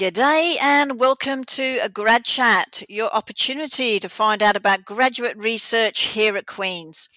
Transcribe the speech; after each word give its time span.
G'day 0.00 0.56
and 0.62 0.98
welcome 0.98 1.44
to 1.44 1.78
a 1.82 1.90
grad 1.90 2.24
chat, 2.24 2.82
your 2.88 3.14
opportunity 3.14 4.00
to 4.00 4.08
find 4.08 4.42
out 4.42 4.56
about 4.56 4.86
graduate 4.86 5.36
research 5.36 6.00
here 6.00 6.38
at 6.38 6.46
Queen's. 6.46 7.10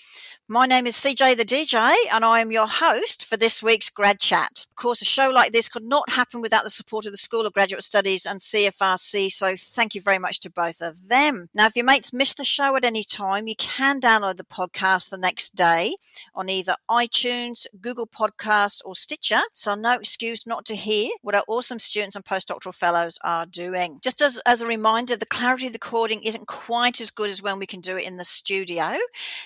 My 0.53 0.67
name 0.67 0.85
is 0.85 0.95
CJ 0.95 1.35
the 1.35 1.45
DJ, 1.45 1.95
and 2.13 2.23
I 2.23 2.39
am 2.39 2.51
your 2.51 2.67
host 2.67 3.25
for 3.25 3.37
this 3.37 3.63
week's 3.63 3.89
Grad 3.89 4.19
Chat. 4.19 4.67
Of 4.69 4.75
course, 4.75 5.01
a 5.01 5.05
show 5.05 5.31
like 5.31 5.51
this 5.51 5.67
could 5.67 5.83
not 5.83 6.11
happen 6.11 6.41
without 6.41 6.63
the 6.63 6.69
support 6.69 7.07
of 7.07 7.11
the 7.11 7.17
School 7.17 7.47
of 7.47 7.53
Graduate 7.53 7.81
Studies 7.81 8.27
and 8.27 8.39
CFRC, 8.39 9.31
so 9.31 9.55
thank 9.55 9.95
you 9.95 10.01
very 10.01 10.19
much 10.19 10.39
to 10.41 10.51
both 10.51 10.79
of 10.79 11.07
them. 11.07 11.49
Now, 11.55 11.65
if 11.65 11.75
your 11.75 11.85
mates 11.85 12.13
missed 12.13 12.37
the 12.37 12.43
show 12.43 12.75
at 12.75 12.85
any 12.85 13.03
time, 13.03 13.47
you 13.47 13.55
can 13.55 13.99
download 13.99 14.37
the 14.37 14.43
podcast 14.43 15.09
the 15.09 15.17
next 15.17 15.55
day 15.55 15.95
on 16.35 16.49
either 16.49 16.75
iTunes, 16.87 17.65
Google 17.81 18.05
Podcasts, 18.05 18.83
or 18.85 18.93
Stitcher, 18.93 19.41
so 19.53 19.73
no 19.73 19.93
excuse 19.93 20.45
not 20.45 20.65
to 20.65 20.75
hear 20.75 21.09
what 21.23 21.33
our 21.33 21.45
awesome 21.47 21.79
students 21.79 22.15
and 22.15 22.25
postdoctoral 22.25 22.75
fellows 22.75 23.17
are 23.23 23.47
doing. 23.47 23.97
Just 24.03 24.21
as, 24.21 24.39
as 24.45 24.61
a 24.61 24.67
reminder, 24.67 25.15
the 25.15 25.25
clarity 25.25 25.65
of 25.65 25.73
the 25.73 25.79
recording 25.81 26.21
isn't 26.21 26.45
quite 26.45 27.01
as 27.01 27.09
good 27.09 27.31
as 27.31 27.41
when 27.41 27.57
we 27.57 27.65
can 27.65 27.81
do 27.81 27.97
it 27.97 28.05
in 28.05 28.17
the 28.17 28.23
studio, 28.23 28.93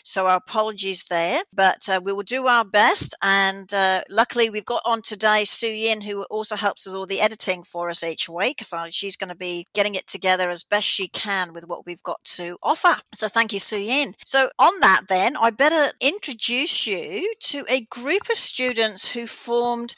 so 0.03 0.27
our 0.27 0.35
apologies 0.35 0.96
apologies 0.97 1.05
there, 1.09 1.41
but 1.53 1.89
uh, 1.89 2.01
we 2.03 2.13
will 2.13 2.23
do 2.23 2.47
our 2.47 2.65
best. 2.65 3.15
And 3.21 3.73
uh, 3.73 4.01
luckily, 4.09 4.49
we've 4.49 4.65
got 4.65 4.81
on 4.85 5.01
today 5.01 5.43
Suyin, 5.43 6.03
who 6.03 6.23
also 6.25 6.55
helps 6.55 6.85
with 6.85 6.95
all 6.95 7.05
the 7.05 7.21
editing 7.21 7.63
for 7.63 7.89
us 7.89 8.03
each 8.03 8.29
week. 8.29 8.63
So 8.63 8.85
she's 8.89 9.15
going 9.15 9.29
to 9.29 9.35
be 9.35 9.67
getting 9.73 9.95
it 9.95 10.07
together 10.07 10.49
as 10.49 10.63
best 10.63 10.87
she 10.87 11.07
can 11.07 11.53
with 11.53 11.67
what 11.67 11.85
we've 11.85 12.03
got 12.03 12.23
to 12.37 12.57
offer. 12.63 12.97
So 13.13 13.27
thank 13.27 13.53
you, 13.53 13.59
Suyin. 13.59 14.13
So 14.25 14.49
on 14.59 14.79
that, 14.81 15.03
then, 15.09 15.35
I 15.37 15.49
better 15.51 15.93
introduce 15.99 16.87
you 16.87 17.33
to 17.41 17.63
a 17.69 17.81
group 17.81 18.29
of 18.29 18.37
students 18.37 19.13
who 19.13 19.27
formed 19.27 19.95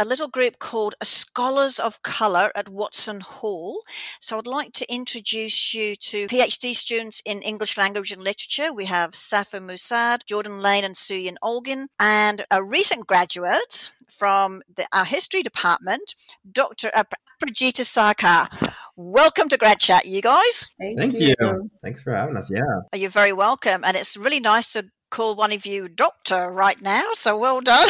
a 0.00 0.04
little 0.04 0.28
group 0.28 0.58
called 0.58 0.94
Scholars 1.02 1.78
of 1.78 2.02
Colour 2.02 2.50
at 2.54 2.70
Watson 2.70 3.20
Hall. 3.20 3.82
So 4.18 4.38
I'd 4.38 4.46
like 4.46 4.72
to 4.72 4.90
introduce 4.90 5.74
you 5.74 5.94
to 5.94 6.26
PhD 6.26 6.74
students 6.74 7.20
in 7.26 7.42
English 7.42 7.76
language 7.76 8.10
and 8.10 8.24
literature. 8.24 8.72
We 8.72 8.86
have 8.86 9.14
Safa 9.14 9.58
Musad, 9.58 10.24
Jordan 10.24 10.62
Lane 10.62 10.84
and 10.84 10.94
Suyin 10.94 11.34
Olgin, 11.44 11.88
and 11.98 12.46
a 12.50 12.64
recent 12.64 13.06
graduate 13.06 13.92
from 14.08 14.62
the, 14.74 14.86
our 14.90 15.04
history 15.04 15.42
department, 15.42 16.14
Dr. 16.50 16.90
Aprajita 16.96 17.84
Sarkar. 17.84 18.72
Welcome 18.96 19.50
to 19.50 19.58
Grad 19.58 19.80
Chat, 19.80 20.06
you 20.06 20.22
guys. 20.22 20.66
Thank, 20.80 20.98
Thank 20.98 21.20
you. 21.20 21.34
you. 21.38 21.70
Thanks 21.82 22.02
for 22.02 22.14
having 22.14 22.38
us. 22.38 22.50
Yeah. 22.50 22.62
You're 22.94 23.10
very 23.10 23.34
welcome. 23.34 23.84
And 23.84 23.98
it's 23.98 24.16
really 24.16 24.40
nice 24.40 24.72
to 24.72 24.86
call 25.10 25.34
one 25.34 25.52
of 25.52 25.66
you 25.66 25.88
doctor 25.88 26.50
right 26.50 26.80
now. 26.80 27.10
So 27.14 27.36
well 27.36 27.60
done. 27.60 27.88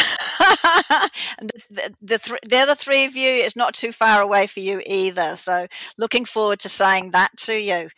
and 1.39 1.51
the, 1.71 1.95
the, 2.01 2.19
th- 2.19 2.41
the, 2.43 2.57
other 2.57 2.75
three 2.75 3.05
of 3.05 3.15
you 3.15 3.29
is 3.29 3.57
not 3.57 3.75
too 3.75 3.93
far 3.93 4.21
away 4.21 4.47
for 4.47 4.61
you 4.61 4.83
either. 4.87 5.37
So 5.37 5.67
looking 5.97 6.25
forward 6.25 6.61
to 6.61 6.69
saying 6.69 7.13
that 7.13 7.37
to 7.39 7.55
you. 7.55 7.89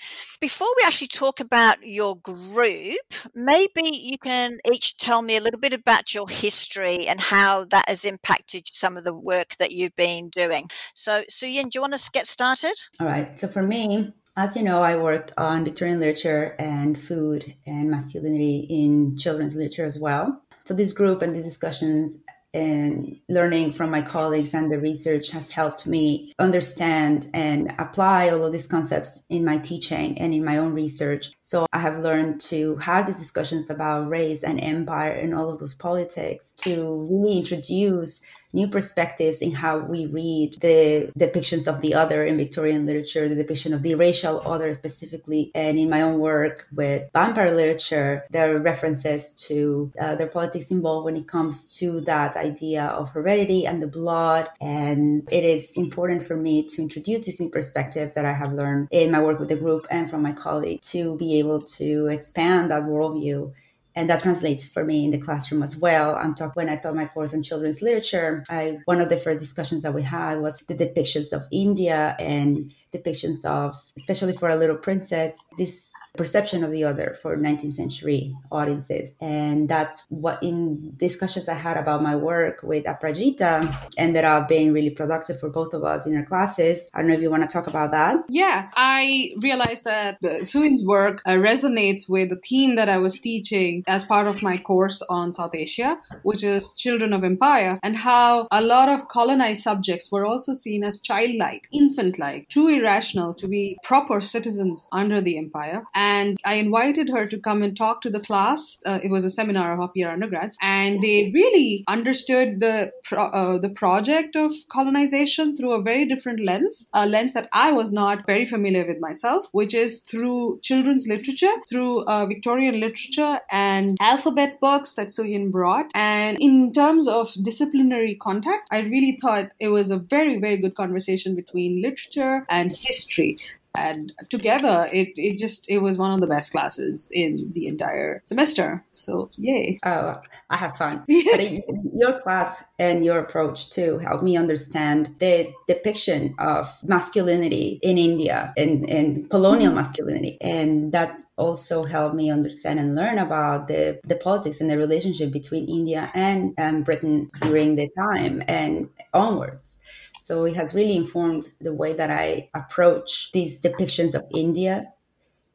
Before 0.41 0.69
we 0.77 0.85
actually 0.85 1.09
talk 1.09 1.41
about 1.41 1.87
your 1.87 2.17
group, 2.17 2.97
maybe 3.35 3.83
you 3.93 4.19
can 4.19 4.59
each 4.73 4.97
tell 4.97 5.23
me 5.23 5.37
a 5.37 5.41
little 5.41 5.61
bit 5.61 5.73
about 5.73 6.15
your 6.15 6.29
history 6.29 7.07
and 7.07 7.21
how 7.21 7.65
that 7.67 7.89
has 7.89 8.05
impacted 8.05 8.69
some 8.69 8.97
of 8.97 9.05
the 9.05 9.15
work 9.15 9.57
that 9.59 9.73
you've 9.73 9.97
been 9.97 10.29
doing. 10.29 10.69
So, 10.95 11.23
Suyin, 11.31 11.71
do 11.71 11.77
you 11.77 11.81
want 11.81 11.95
to 11.95 12.11
get 12.13 12.27
started? 12.27 12.75
All 13.01 13.07
right. 13.07 13.39
So 13.39 13.47
for 13.47 13.63
me, 13.63 14.13
as 14.37 14.57
you 14.57 14.63
know, 14.63 14.83
I 14.83 14.97
worked 14.97 15.33
on 15.37 15.65
Victorian 15.65 16.01
literature 16.01 16.57
and 16.59 16.99
food 16.99 17.55
and 17.67 17.91
masculinity 17.91 18.67
in 18.71 19.17
children's 19.17 19.57
literature 19.57 19.85
as 19.85 19.99
well. 19.99 20.43
So 20.65 20.75
this 20.75 20.93
group 20.93 21.23
and 21.23 21.35
these 21.35 21.45
discussions 21.45 22.25
and 22.55 23.19
learning 23.29 23.73
from 23.73 23.91
my 23.91 24.03
colleagues 24.03 24.53
and 24.53 24.71
the 24.71 24.79
research 24.79 25.31
has 25.31 25.51
helped 25.51 25.87
me 25.87 26.33
understand 26.39 27.31
and 27.33 27.73
apply 27.79 28.29
all 28.29 28.45
of 28.45 28.53
these 28.53 28.67
concepts 28.67 29.25
in 29.31 29.45
my 29.45 29.57
teaching 29.57 30.19
and 30.19 30.35
in 30.35 30.45
my 30.45 30.59
own 30.59 30.73
research. 30.73 31.33
So 31.41 31.67
I 31.73 31.79
have 31.79 31.99
learned 31.99 32.41
to 32.43 32.77
have 32.77 33.07
these 33.07 33.17
discussions 33.17 33.71
about 33.71 34.09
race 34.09 34.43
and 34.43 34.63
empire 34.63 35.13
and 35.13 35.35
all 35.35 35.51
of 35.51 35.61
those 35.61 35.75
politics 35.75 36.53
to 36.59 37.07
really 37.11 37.39
introduce 37.39 38.25
new 38.53 38.69
perspectives 38.69 39.41
in 39.41 39.53
how 39.53 39.79
we 39.79 40.07
read 40.07 40.61
the 40.61 41.11
depictions 41.19 41.67
of 41.67 41.81
the 41.81 41.95
other 41.95 42.25
in 42.25 42.37
Victorian 42.37 42.87
literature, 42.87 43.29
the 43.29 43.35
depiction 43.35 43.73
of 43.73 43.83
the 43.83 43.95
racial 43.95 44.43
other 44.47 44.73
specifically. 44.75 45.51
And 45.55 45.79
in 45.79 45.91
my 45.91 46.03
own 46.03 46.19
work 46.19 46.67
with 46.73 47.09
vampire 47.13 47.55
literature, 47.55 48.25
there 48.31 48.55
are 48.55 48.61
references 48.61 49.35
to 49.47 49.91
uh, 50.01 50.15
their 50.17 50.27
politics 50.27 50.71
involved 50.71 51.05
when 51.05 51.17
it 51.17 51.29
comes 51.29 51.77
to 51.79 52.01
that 52.03 52.37
idea 52.37 52.85
of 52.87 53.11
heredity 53.11 53.67
and 53.67 53.83
the 53.83 53.87
blood. 53.87 54.49
And 54.61 55.29
it 55.33 55.45
is 55.45 55.73
important 55.77 56.23
for 56.23 56.37
me 56.37 56.67
to 56.69 56.83
introduce 56.83 57.27
these 57.27 57.41
new 57.41 57.51
perspectives 57.51 58.15
that 58.15 58.25
I 58.25 58.33
have 58.33 58.53
learned 58.53 58.89
in 58.91 59.11
my 59.11 59.23
work 59.23 59.39
with 59.39 59.49
the 59.49 59.57
group 59.57 59.87
and 59.91 60.11
from 60.11 60.23
my 60.23 60.33
colleague 60.33 60.81
to 60.83 61.17
be 61.17 61.39
able 61.39 61.63
to 61.63 62.07
expand 62.07 62.71
that 62.71 62.85
worldview 62.85 63.53
and 63.95 64.09
that 64.09 64.23
translates 64.23 64.69
for 64.69 64.85
me 64.85 65.05
in 65.05 65.11
the 65.11 65.19
classroom 65.19 65.63
as 65.63 65.77
well. 65.77 66.15
I'm 66.17 66.35
talking 66.35 66.53
when 66.55 66.69
I 66.69 66.77
taught 66.77 66.95
my 66.95 67.07
course 67.07 67.35
on 67.35 67.43
children's 67.43 67.83
literature. 67.83 68.45
I 68.49 68.79
one 68.85 69.01
of 69.01 69.09
the 69.09 69.19
first 69.19 69.41
discussions 69.41 69.83
that 69.83 69.95
we 69.95 70.03
had 70.03 70.41
was 70.41 70.63
the 70.67 70.75
depictions 70.75 71.33
of 71.33 71.47
India 71.51 72.17
and 72.19 72.73
depictions 72.93 73.45
of, 73.45 73.75
especially 73.97 74.33
for 74.33 74.49
a 74.49 74.57
little 74.57 74.77
princess, 74.77 75.49
this 75.59 75.93
perception 76.17 76.63
of 76.63 76.71
the 76.71 76.85
other 76.85 77.17
for 77.23 77.37
19th 77.37 77.75
century 77.75 78.35
audiences. 78.51 79.17
And 79.21 79.69
that's 79.69 80.07
what 80.11 80.43
in 80.43 80.95
discussions 80.97 81.49
I 81.49 81.55
had 81.55 81.77
about 81.77 82.03
my 82.03 82.17
work 82.17 82.63
with 82.63 82.85
Aprajita 82.85 83.91
ended 83.97 84.25
up 84.25 84.49
being 84.49 84.73
really 84.73 84.91
productive 84.91 85.41
for 85.41 85.49
both 85.49 85.73
of 85.73 85.85
us 85.85 86.07
in 86.07 86.17
our 86.17 86.25
classes. 86.25 86.89
I 86.95 86.99
don't 86.99 87.09
know 87.09 87.15
if 87.15 87.21
you 87.21 87.31
want 87.31 87.43
to 87.43 87.49
talk 87.49 87.67
about 87.67 87.91
that. 87.93 88.19
Yeah, 88.29 88.69
I 88.77 89.35
realized 89.41 89.85
that 89.85 90.21
Suyin's 90.23 90.85
work 90.85 91.23
uh, 91.25 91.33
resonates 91.33 92.09
with 92.09 92.29
the 92.31 92.37
theme 92.37 92.77
that 92.77 92.89
I 92.89 92.99
was 92.99 93.19
teaching 93.19 93.85
as 93.87 94.05
part 94.05 94.27
of 94.27 94.43
my 94.43 94.59
course 94.59 95.03
on 95.09 95.33
South 95.33 95.55
Asia, 95.55 95.99
which 96.23 96.45
is 96.45 96.73
Children 96.73 97.13
of 97.13 97.25
Empire, 97.25 97.79
and 97.83 97.97
how 97.97 98.49
a 98.51 98.61
lot 98.61 98.89
of 98.89 99.09
colonized 99.09 99.63
subjects 99.63 100.11
were 100.13 100.27
also 100.27 100.53
seen 100.53 100.85
as 100.85 101.01
childlike, 101.01 101.69
infant-like, 101.73 102.49
true 102.49 102.82
rational 102.83 103.35
to 103.35 103.49
be 103.49 103.79
proper 103.83 104.21
citizens 104.21 104.89
under 104.93 105.21
the 105.21 105.39
empire. 105.39 105.85
And 105.95 106.39
I 106.45 106.55
invited 106.55 107.11
her 107.11 107.27
to 107.27 107.39
come 107.39 107.63
and 107.63 107.77
talk 107.77 108.01
to 108.03 108.11
the 108.11 108.21
class. 108.21 108.79
Uh, 108.87 108.99
it 109.03 109.11
was 109.11 109.25
a 109.25 109.31
seminar 109.31 109.73
of 109.75 109.81
up 109.81 109.97
year 109.97 110.11
undergrads, 110.11 110.57
and 110.61 111.01
they 111.03 111.31
really 111.35 111.85
understood 111.89 112.61
the 112.61 112.93
pro- 113.05 113.31
uh, 113.33 113.59
the 113.59 113.69
project 113.69 114.37
of 114.37 114.53
colonization 114.71 115.57
through 115.57 115.73
a 115.73 115.83
very 115.83 116.05
different 116.05 116.41
lens, 116.41 116.89
a 116.93 117.07
lens 117.07 117.33
that 117.35 117.49
I 117.53 117.73
was 117.73 117.93
not 117.93 118.27
very 118.27 118.45
familiar 118.45 118.87
with 118.87 119.01
myself, 119.01 119.47
which 119.53 119.75
is 119.75 120.01
through 120.01 120.61
children's 120.63 121.07
literature, 121.07 121.53
through 121.69 122.05
uh, 122.05 122.27
Victorian 122.27 122.81
literature 122.81 123.41
and 123.51 123.97
alphabet 124.01 124.61
books 124.61 124.93
that 124.95 125.09
Suyin 125.09 125.51
brought. 125.51 125.91
And 125.95 126.39
in 126.41 126.73
terms 126.73 127.07
of 127.07 127.33
disciplinary 127.43 128.15
contact, 128.15 128.69
I 128.71 128.81
really 128.81 129.19
thought 129.21 129.53
it 129.61 129.69
was 129.69 129.91
a 129.91 129.99
very, 129.99 130.39
very 130.39 130.57
good 130.57 130.75
conversation 130.75 131.35
between 131.35 131.83
literature 131.83 132.47
and 132.49 132.72
history. 132.77 133.39
And 133.75 134.13
together 134.29 134.87
it, 134.93 135.15
it 135.17 135.39
just 135.39 135.65
it 135.69 135.79
was 135.79 135.97
one 135.97 136.13
of 136.13 136.21
the 136.21 136.27
best 136.27 136.53
classes 136.53 137.11
in 137.13 137.53
the 137.55 137.67
entire 137.67 138.23
semester. 138.27 138.85
So 138.93 139.31
yay. 139.37 139.79
Oh 139.85 140.15
i 140.51 140.57
have 140.57 140.77
fun. 140.77 141.05
But 141.09 141.95
your 141.95 142.21
class 142.21 142.65
and 142.79 143.03
your 143.05 143.19
approach 143.19 143.71
too 143.71 143.99
helped 143.99 144.25
me 144.25 144.37
understand 144.37 145.15
the 145.21 145.53
depiction 145.67 146.35
of 146.39 146.69
masculinity 146.85 147.81
in 147.83 147.97
india 147.97 148.53
and, 148.59 148.89
and 148.91 149.31
colonial 149.31 149.71
mm-hmm. 149.71 149.77
masculinity. 149.77 150.37
And 150.43 150.93
that 150.93 151.19
also 151.39 151.85
helped 151.85 152.15
me 152.15 152.31
understand 152.31 152.79
and 152.79 152.95
learn 152.95 153.19
about 153.19 153.69
the, 153.69 153.99
the 154.05 154.17
politics 154.17 154.61
and 154.61 154.69
the 154.69 154.77
relationship 154.77 155.33
between 155.33 155.67
india 155.67 156.11
and, 156.15 156.53
and 156.59 156.85
britain 156.85 157.31
during 157.41 157.75
the 157.77 157.89
time 157.99 158.43
and 158.47 158.89
onwards 159.15 159.82
so 160.23 160.45
it 160.45 160.55
has 160.55 160.73
really 160.73 160.95
informed 160.95 161.49
the 161.61 161.75
way 161.75 161.93
that 161.93 162.09
I 162.09 162.49
approach 162.55 163.33
these 163.33 163.61
depictions 163.61 164.15
of 164.15 164.23
India 164.33 164.93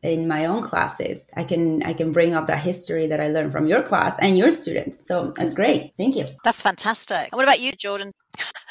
in 0.04 0.28
my 0.28 0.46
own 0.46 0.62
classes. 0.62 1.30
I 1.38 1.46
can 1.46 1.84
I 1.84 1.94
can 1.94 2.12
bring 2.12 2.36
up 2.36 2.48
that 2.48 2.62
history 2.62 3.08
that 3.08 3.22
I 3.22 3.30
learned 3.30 3.54
from 3.54 3.68
your 3.68 3.82
class 3.82 4.18
and 4.20 4.38
your 4.38 4.52
students. 4.52 5.08
So 5.08 5.32
that's 5.38 5.56
great. 5.56 5.94
Thank 5.96 6.18
you. 6.18 6.28
That's 6.44 6.62
fantastic. 6.62 7.30
And 7.32 7.38
what 7.38 7.44
about 7.44 7.62
you, 7.62 7.72
Jordan? 7.72 8.12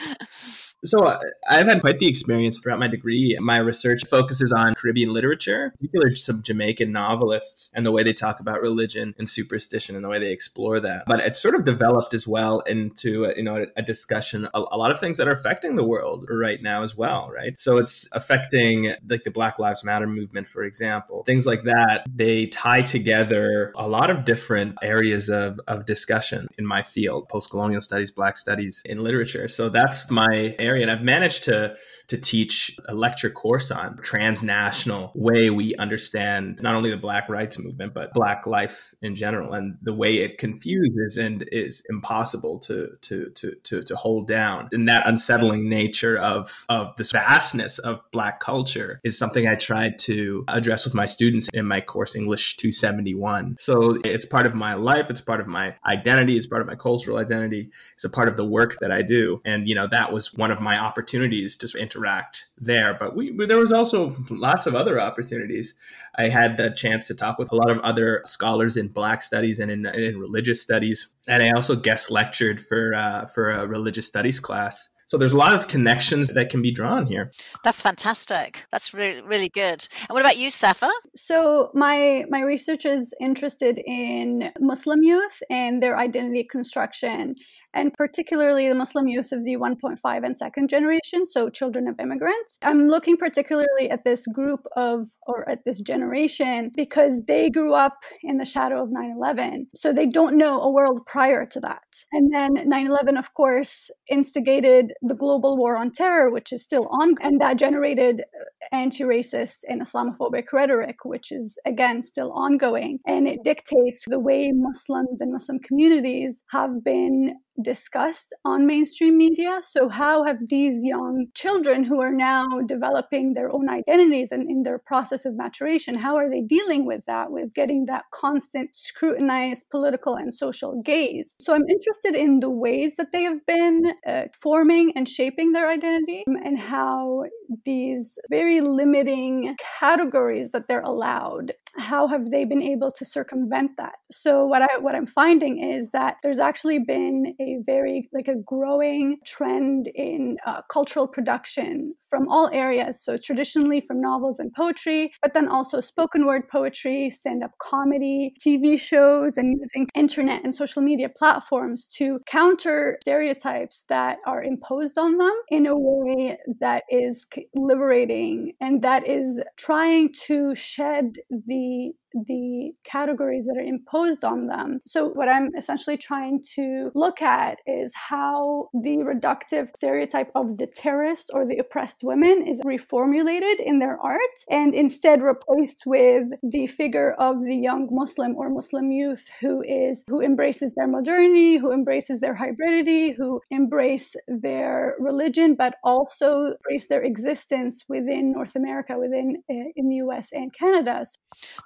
So 0.87 1.05
uh, 1.05 1.19
I've 1.49 1.67
had 1.67 1.81
quite 1.81 1.99
the 1.99 2.07
experience 2.07 2.61
throughout 2.61 2.79
my 2.79 2.89
degree. 2.89 3.37
My 3.41 3.59
research 3.59 4.03
focuses 4.07 4.53
on 4.53 4.75
Caribbean 4.75 5.13
literature, 5.13 5.73
particularly 5.77 6.17
some 6.17 6.43
Jamaican 6.43 6.93
novelists 6.93 7.71
and 7.75 7.85
the 7.85 7.93
way 7.93 8.03
they 8.03 8.13
talk 8.13 8.41
about 8.41 8.61
religion 8.61 9.15
and 9.19 9.29
superstition 9.29 9.95
and 9.95 10.05
the 10.05 10.09
way 10.09 10.19
they 10.19 10.33
explore 10.33 10.81
that. 10.81 11.05
But 11.07 11.21
it's 11.21 11.41
sort 11.41 11.55
of 11.55 11.65
developed 11.65 12.15
as 12.15 12.27
well 12.27 12.61
into 12.61 13.25
a, 13.25 13.37
you 13.37 13.43
know 13.43 13.57
a, 13.57 13.67
a 13.77 13.83
discussion 13.83 14.49
a, 14.55 14.63
a 14.71 14.77
lot 14.77 14.91
of 14.91 15.01
things 15.01 15.19
that 15.19 15.29
are 15.29 15.33
affecting 15.33 15.75
the 15.77 15.85
world 15.85 16.27
right 16.31 16.63
now 16.63 16.83
as 16.83 16.97
well, 16.97 17.31
right? 17.31 17.59
So 17.59 17.77
it's 17.77 18.09
affecting 18.13 18.95
like 19.09 19.25
the 19.25 19.31
Black 19.31 19.59
Lives 19.59 19.85
Matter 19.85 20.07
movement, 20.07 20.47
for 20.47 20.63
example, 20.65 21.23
things 21.25 21.47
like 21.47 21.63
that. 21.65 22.05
They 22.13 22.47
tie 22.47 22.83
together 22.83 23.73
a 23.77 23.89
lot 23.89 24.11
of 24.11 24.25
different 24.25 24.77
areas 24.83 25.29
of, 25.29 25.61
of 25.67 25.85
discussion 25.85 26.49
in 26.59 26.67
my 26.67 26.83
field, 26.83 27.29
post 27.29 27.51
colonial 27.51 27.81
studies, 27.81 28.11
Black 28.11 28.37
studies 28.37 28.83
in 28.85 29.03
literature. 29.03 29.49
So 29.49 29.69
that's 29.69 30.11
my 30.11 30.55
area. 30.59 30.76
And 30.83 30.91
I've 30.91 31.03
managed 31.03 31.45
to 31.45 31.77
to 32.09 32.19
teach 32.19 32.77
a 32.89 32.95
lecture 32.95 33.31
course 33.31 33.71
on 33.71 33.99
transnational 34.03 35.13
way 35.15 35.51
we 35.51 35.75
understand 35.77 36.61
not 36.63 36.75
only 36.75 36.91
the 36.91 36.97
black 36.97 37.29
rights 37.29 37.59
movement, 37.59 37.95
but 37.95 38.13
black 38.15 38.47
life 38.47 38.95
in 39.03 39.15
general 39.15 39.53
and 39.55 39.77
the 39.83 39.93
way 39.93 40.19
it 40.19 40.39
confuses 40.39 41.17
and 41.17 41.49
is 41.53 41.85
impossible 41.89 42.59
to 42.61 42.91
to 43.03 43.31
to 43.31 43.55
to, 43.65 43.83
to 43.83 43.97
hold 43.97 44.27
down. 44.27 44.69
And 44.73 44.89
that 44.89 45.07
unsettling 45.07 45.69
nature 45.69 46.19
of 46.19 46.65
of 46.69 46.95
this 46.97 47.13
vastness 47.13 47.79
of 47.79 48.01
black 48.11 48.41
culture 48.41 49.01
is 49.05 49.19
something 49.19 49.47
I 49.47 49.55
tried 49.55 49.99
to 50.01 50.45
address 50.49 50.85
with 50.85 50.95
my 50.95 51.07
students 51.07 51.49
in 51.53 51.67
my 51.67 51.81
course 51.81 52.15
English 52.15 52.57
271. 52.57 53.57
So 53.59 53.99
it's 54.05 54.25
part 54.25 54.47
of 54.47 54.55
my 54.55 54.75
life, 54.75 55.11
it's 55.11 55.21
part 55.21 55.41
of 55.41 55.47
my 55.47 55.75
identity, 55.87 56.37
it's 56.37 56.47
part 56.47 56.63
of 56.63 56.69
my 56.69 56.75
cultural 56.75 57.17
identity, 57.17 57.71
it's 57.95 58.05
a 58.05 58.11
part 58.11 58.29
of 58.29 58.37
the 58.37 58.45
work 58.45 58.77
that 58.81 58.93
I 58.93 59.03
do. 59.03 59.41
And 59.45 59.69
you 59.69 59.75
know, 59.75 59.87
that 59.89 60.13
was 60.13 60.35
one 60.35 60.51
of 60.51 60.61
my 60.61 60.66
opportunities 60.75 61.55
to 61.57 61.79
interact 61.79 62.47
there. 62.59 62.95
But 62.95 63.15
we, 63.15 63.37
there 63.47 63.59
was 63.59 63.73
also 63.73 64.17
lots 64.31 64.67
of 64.67 64.75
other 64.75 65.01
opportunities. 65.01 65.75
I 66.17 66.29
had 66.29 66.57
the 66.57 66.71
chance 66.71 67.07
to 67.09 67.15
talk 67.15 67.39
with 67.39 67.53
a 67.53 67.57
lot 67.57 67.71
of 67.71 67.79
other 67.81 68.23
scholars 68.25 68.77
in 68.77 68.89
Black 68.89 69.23
studies 69.23 69.59
and 69.59 69.71
in, 69.71 69.87
in 69.87 70.19
religious 70.19 70.63
studies, 70.63 71.09
and 71.29 71.43
I 71.43 71.51
also 71.51 71.77
guest 71.77 72.11
lectured 72.11 72.61
for 72.61 72.95
uh, 72.95 73.27
for 73.27 73.51
a 73.51 73.67
religious 73.67 74.07
studies 74.07 74.41
class. 74.41 74.89
So 75.09 75.17
there's 75.17 75.33
a 75.33 75.37
lot 75.37 75.55
of 75.55 75.69
connections 75.69 76.31
that 76.31 76.51
can 76.51 76.63
be 76.63 76.73
drawn 76.73 77.07
here. 77.07 77.31
That's 77.63 77.81
fantastic. 77.81 78.65
That's 78.73 78.93
really 78.93 79.23
really 79.23 79.49
good. 79.49 79.87
And 80.01 80.11
what 80.11 80.21
about 80.21 80.37
you, 80.37 80.51
Safa? 80.51 80.91
So 81.15 81.71
my 81.75 82.25
my 82.29 82.41
research 82.41 82.85
is 82.85 83.15
interested 83.21 83.81
in 83.87 84.51
Muslim 84.59 85.03
youth 85.03 85.43
and 85.49 85.81
their 85.83 85.97
identity 85.97 86.43
construction 86.43 87.37
and 87.75 87.93
particularly 87.93 88.69
the 88.69 88.75
Muslim 88.75 89.09
youth 89.09 89.33
of 89.33 89.45
the 89.45 89.57
1.5 89.57 90.25
and 90.25 90.37
second 90.37 90.69
generation, 90.69 91.27
so 91.27 91.49
children 91.49 91.89
of 91.89 91.99
immigrants. 92.01 92.59
I'm 92.63 92.89
looking 92.89 93.17
particularly 93.17 93.91
at 93.91 94.05
this 94.05 94.27
group 94.27 94.67
of, 94.77 95.09
or 95.27 95.49
at 95.49 95.65
this 95.65 95.81
generation, 95.81 96.71
because 96.75 97.25
they 97.27 97.51
grew 97.51 97.75
up 97.75 97.99
in 98.23 98.39
the 98.39 98.45
shadow 98.45 98.83
of 98.83 98.91
9 98.91 99.13
11. 99.17 99.67
So 99.75 99.93
they 99.93 100.07
don't 100.07 100.37
know 100.37 100.61
a 100.61 100.71
world 100.71 101.05
prior 101.07 101.47
to 101.47 101.61
that. 101.61 101.85
And 102.13 102.33
then 102.33 102.69
9 102.69 102.87
11, 102.87 103.17
of 103.17 103.35
course, 103.35 103.91
instigated 104.09 104.93
the 105.03 105.15
global 105.15 105.57
war 105.57 105.77
on 105.77 105.91
terror, 105.91 106.31
which 106.31 106.53
is 106.53 106.63
still 106.63 106.89
on, 106.91 107.15
and 107.21 107.41
that 107.41 107.59
generated 107.59 108.21
uh, 108.21 108.75
anti 108.75 109.05
racist 109.05 109.59
and 109.69 109.81
Islamophobic 109.83 110.53
rhetoric, 110.53 111.05
which 111.05 111.31
is 111.31 111.59
again 111.67 112.03
still 112.03 112.33
ongoing. 112.33 112.99
And 113.07 113.29
it 113.29 113.45
dictates 113.45 114.05
the 114.07 114.19
way 114.19 114.51
Muslims 114.53 115.21
and 115.21 115.33
Muslim 115.33 115.59
communities 115.59 116.43
have 116.51 116.83
been 116.85 117.37
discussed 117.63 118.33
on 118.45 118.67
mainstream 118.67 119.17
media. 119.17 119.61
So, 119.63 119.89
how 119.89 120.25
have 120.25 120.49
these 120.49 120.85
young 120.85 121.27
children 121.35 121.85
who 121.85 122.01
are 122.01 122.13
now 122.13 122.47
developing 122.67 123.35
their 123.35 123.53
own 123.53 123.69
identities 123.69 124.33
and 124.33 124.49
in 124.51 124.63
their 124.63 124.79
process 124.79 125.25
of 125.25 125.35
maturation, 125.35 125.95
how 125.95 126.17
are 126.17 126.31
they 126.31 126.41
dealing 126.41 126.87
with 126.87 127.05
that, 127.07 127.31
with 127.31 127.55
getting 127.55 127.87
that 127.87 128.05
constant 128.13 128.75
scrutinized 128.75 129.71
political 129.71 130.15
and 130.15 130.33
social 130.33 130.81
gaze? 130.83 131.37
So, 131.41 131.55
I'm 131.55 131.69
interested 131.69 132.15
in 132.15 132.41
the 132.41 132.51
ways 132.51 132.97
that 132.97 133.13
they 133.13 133.23
have 133.23 133.45
been 133.47 133.95
uh, 134.07 134.25
forming 134.33 134.93
and 134.97 135.09
shaping 135.09 135.53
their 135.53 135.69
identity 135.69 136.25
and 136.27 136.59
how 136.59 137.25
these 137.65 138.19
very 138.31 138.61
limiting 138.61 139.57
categories 139.79 140.51
that 140.51 140.69
they're 140.69 140.81
allowed 140.81 141.53
how 141.79 142.07
have 142.07 142.31
they 142.31 142.45
been 142.45 142.63
able 142.63 142.91
to 142.91 143.05
circumvent 143.05 143.77
that 143.77 143.97
so 144.11 144.47
what 144.47 144.63
i 144.63 144.79
what 144.79 144.95
i'm 144.95 145.07
finding 145.07 145.59
is 145.59 145.91
that 145.91 146.17
there's 146.23 146.39
actually 146.39 146.79
been 146.79 147.35
a 147.41 147.46
very 147.65 148.03
like 148.13 148.29
a 148.29 148.37
growing 148.37 149.19
trend 149.25 149.89
in 149.95 150.37
uh, 150.47 150.63
cultural 150.71 151.07
production 151.07 151.95
from 152.09 152.29
all 152.29 152.49
areas. 152.53 153.03
So 153.03 153.17
traditionally 153.17 153.81
from 153.81 154.01
novels 154.01 154.39
and 154.39 154.53
poetry 154.53 155.13
but 155.23 155.35
then 155.35 155.49
also 155.49 155.81
spoken 155.81 156.27
word 156.27 156.49
poetry 156.49 157.11
stand 157.11 157.43
up 157.43 157.53
comedy 157.61 158.35
tv 158.45 158.79
shows 158.79 159.37
and 159.37 159.57
using 159.59 159.89
internet 159.95 160.43
and 160.45 160.55
social 160.55 160.83
media 160.83 161.09
platforms 161.09 161.89
to 161.89 162.19
counter 162.27 162.99
stereotypes 163.03 163.85
that 163.89 164.19
are 164.27 164.43
imposed 164.43 164.99
on 164.99 165.19
them 165.19 165.35
in 165.51 165.67
a 165.67 165.77
way 165.77 166.37
that 166.61 166.85
is 166.91 167.27
liberating 167.55 168.53
and 168.61 168.83
that 168.83 169.07
is 169.07 169.43
trying 169.57 170.13
to 170.27 170.55
shed 170.55 171.15
the 171.31 171.93
the 172.27 172.73
categories 172.85 173.45
that 173.47 173.57
are 173.57 173.61
imposed 173.61 174.25
on 174.25 174.47
them. 174.47 174.81
So, 174.87 175.09
what 175.09 175.29
I'm 175.29 175.51
essentially 175.57 175.97
trying 175.97 176.43
to 176.55 176.91
look 176.95 177.21
at 177.21 177.59
is 177.67 177.93
how 177.95 178.69
the 178.73 178.99
reductive 178.99 179.69
stereotype 179.77 180.31
of 180.35 180.57
the 180.57 180.67
terrorist 180.67 181.31
or 181.35 181.47
the 181.47 181.59
oppressed 181.59 182.01
women 182.03 182.47
is 182.47 182.61
reformulated 182.63 183.61
in 183.61 183.79
their 183.79 183.99
art 184.01 184.21
and 184.51 184.75
instead 184.75 185.23
replaced 185.23 185.83
with 185.87 186.25
the 186.43 186.67
figure 186.67 187.13
of 187.19 187.45
the 187.45 187.57
young 187.57 187.89
Muslim 187.91 188.35
or 188.37 188.49
Muslim 188.49 188.91
youth 188.91 189.29
who 189.41 189.63
is 189.63 190.05
who 190.09 190.21
embraces 190.21 190.73
their 190.75 190.89
modernity, 190.89 191.57
who 191.57 191.73
embraces 191.73 192.21
their 192.21 192.37
hybridity, 192.37 193.15
who 193.15 193.41
embrace 193.51 194.17
their 194.29 194.95
religion, 194.99 195.55
but 195.55 195.75
also 195.85 196.53
embrace 196.53 196.87
their 196.89 197.03
existence 197.03 197.85
within 197.89 198.33
North 198.33 198.57
America, 198.57 198.99
within 198.99 199.43
uh, 199.51 199.55
in 199.77 199.89
the 199.89 199.97
US 199.97 200.31
and 200.33 200.53
Canada. 200.53 201.05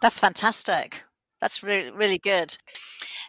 That's 0.03 0.19
fantastic 0.19 0.40
fantastic. 0.41 1.05
That's 1.41 1.63
really, 1.63 1.91
really 1.91 2.19
good. 2.19 2.57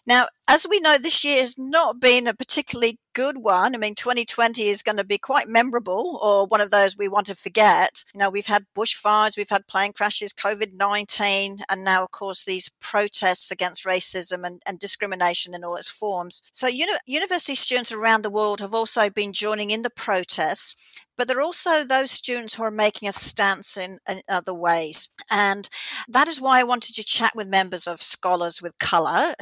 Now, 0.06 0.28
as 0.48 0.66
we 0.70 0.80
know, 0.80 0.98
this 0.98 1.24
year 1.24 1.40
has 1.40 1.58
not 1.58 2.00
been 2.00 2.28
a 2.28 2.34
particularly 2.34 3.00
good 3.14 3.38
one. 3.38 3.76
I 3.76 3.78
mean, 3.78 3.94
2020 3.94 4.68
is 4.68 4.82
going 4.82 4.98
to 4.98 5.04
be 5.04 5.18
quite 5.18 5.48
memorable 5.48 6.20
or 6.22 6.48
one 6.48 6.60
of 6.60 6.72
those 6.72 6.98
we 6.98 7.08
want 7.08 7.28
to 7.28 7.36
forget. 7.36 8.04
You 8.14 8.20
know, 8.20 8.30
we've 8.30 8.48
had 8.48 8.66
bushfires, 8.76 9.38
we've 9.38 9.50
had 9.50 9.68
plane 9.68 9.94
crashes, 9.94 10.34
COVID 10.34 10.74
19, 10.74 11.60
and 11.70 11.84
now, 11.84 12.04
of 12.04 12.12
course, 12.12 12.44
these 12.44 12.70
protests 12.80 13.52
against 13.52 13.86
racism 13.86 14.46
and, 14.46 14.62
and 14.66 14.80
discrimination 14.80 15.54
in 15.54 15.64
all 15.64 15.76
its 15.76 15.92
forms. 15.92 16.42
So, 16.52 16.68
uni- 16.68 16.94
university 17.06 17.56
students 17.56 17.92
around 17.92 18.24
the 18.24 18.32
world 18.32 18.60
have 18.60 18.74
also 18.74 19.10
been 19.10 19.34
joining 19.34 19.70
in 19.70 19.84
the 19.84 19.90
protests 19.90 20.76
but 21.22 21.28
there 21.28 21.38
are 21.38 21.44
also 21.44 21.84
those 21.84 22.10
students 22.10 22.56
who 22.56 22.64
are 22.64 22.72
making 22.72 23.08
a 23.08 23.14
stance 23.14 23.78
in, 23.78 24.00
in, 24.10 24.22
other 24.28 24.56
ways. 24.56 25.10
And 25.30 25.70
that 26.08 26.28
is 26.28 26.42
why 26.42 26.60
I 26.60 26.64
wanted 26.64 26.96
to 26.96 27.04
chat 27.04 27.34
with 27.36 27.48
members 27.48 27.86
of 27.86 28.02
Scholars 28.02 28.60
with 28.60 28.80
Colour 28.80 29.36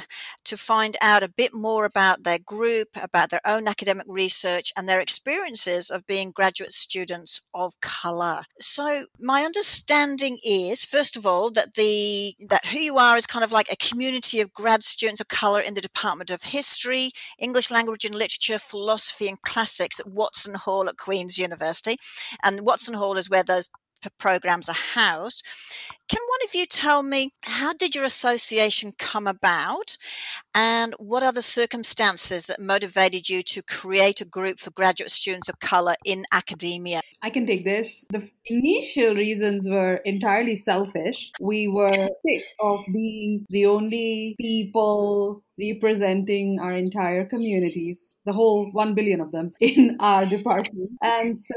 to 0.50 0.58
find 0.58 0.98
out 1.02 1.24
a 1.24 1.30
bit 1.30 1.54
more 1.54 1.86
about 1.86 2.24
their 2.24 2.40
group, 2.40 2.90
about 2.96 3.30
their 3.30 3.42
own 3.46 3.68
academic 3.68 4.06
research, 4.08 4.72
and 4.76 4.88
their 4.88 5.00
experiences 5.00 5.90
of 5.90 6.06
being 6.06 6.32
graduate 6.32 6.74
students 6.74 7.42
of 7.54 7.80
colour. 7.82 8.44
So 8.60 9.06
my 9.20 9.44
understanding 9.44 10.40
is, 10.44 10.86
first 10.86 11.18
of 11.18 11.26
all, 11.26 11.52
that 11.52 11.76
the 11.76 12.36
that 12.48 12.66
who 12.68 12.80
you 12.80 12.98
are 12.98 13.18
is 13.18 13.28
kind 13.28 13.44
of 13.44 13.52
like 13.52 13.72
a 13.72 13.76
community 13.90 14.42
of 14.42 14.54
grad 14.54 14.84
students 14.84 15.22
of 15.22 15.28
colour 15.28 15.62
in 15.62 15.74
the 15.74 15.82
Department 15.82 16.30
of 16.30 16.44
History, 16.44 17.12
English 17.38 17.72
Language 17.72 18.06
and 18.06 18.16
Literature, 18.16 18.60
Philosophy 18.60 19.28
and 19.28 19.42
Classics 19.42 20.00
at 20.00 20.08
Watson 20.08 20.56
Hall 20.56 20.90
at 20.90 20.98
Queen's 20.98 21.38
University. 21.38 21.60
University, 21.60 21.98
and 22.44 22.62
Watson 22.62 22.96
Hall 22.96 23.18
is 23.18 23.30
where 23.30 23.44
those 23.44 23.70
programs 24.18 24.70
are 24.70 24.76
housed. 24.94 25.46
Can 26.08 26.22
one 26.28 26.40
of 26.48 26.56
you 26.56 26.66
tell 26.66 27.04
me 27.04 27.34
how 27.42 27.74
did 27.74 27.94
your 27.94 28.06
association 28.06 28.94
come 28.98 29.28
about 29.28 29.98
and 30.56 30.96
what 30.98 31.22
are 31.22 31.32
the 31.32 31.44
circumstances 31.44 32.48
that 32.48 32.60
motivated 32.60 33.30
you 33.30 33.44
to 33.44 33.62
create 33.62 34.20
a 34.20 34.26
group 34.26 34.60
for 34.60 34.72
graduate 34.72 35.12
students 35.12 35.50
of 35.50 35.60
color 35.60 35.96
in 36.04 36.26
academia? 36.32 37.02
I 37.22 37.30
can 37.30 37.46
take 37.46 37.64
this. 37.64 38.06
The 38.10 38.28
initial 38.48 39.16
reasons 39.16 39.68
were 39.70 39.98
entirely 39.98 40.56
selfish. 40.56 41.32
We 41.40 41.68
were 41.68 41.88
sick 42.26 42.44
of 42.60 42.84
being 42.92 43.46
the 43.50 43.68
only 43.68 44.36
people 44.40 45.44
representing 45.60 46.60
our 46.60 46.74
entire 46.74 47.26
communities, 47.26 48.16
the 48.26 48.34
whole 48.34 48.72
1 48.72 48.96
billion 48.96 49.22
of 49.22 49.32
them 49.32 49.52
in 49.60 49.98
our 50.00 50.26
department. 50.26 50.92
And 51.02 51.40
so 51.40 51.56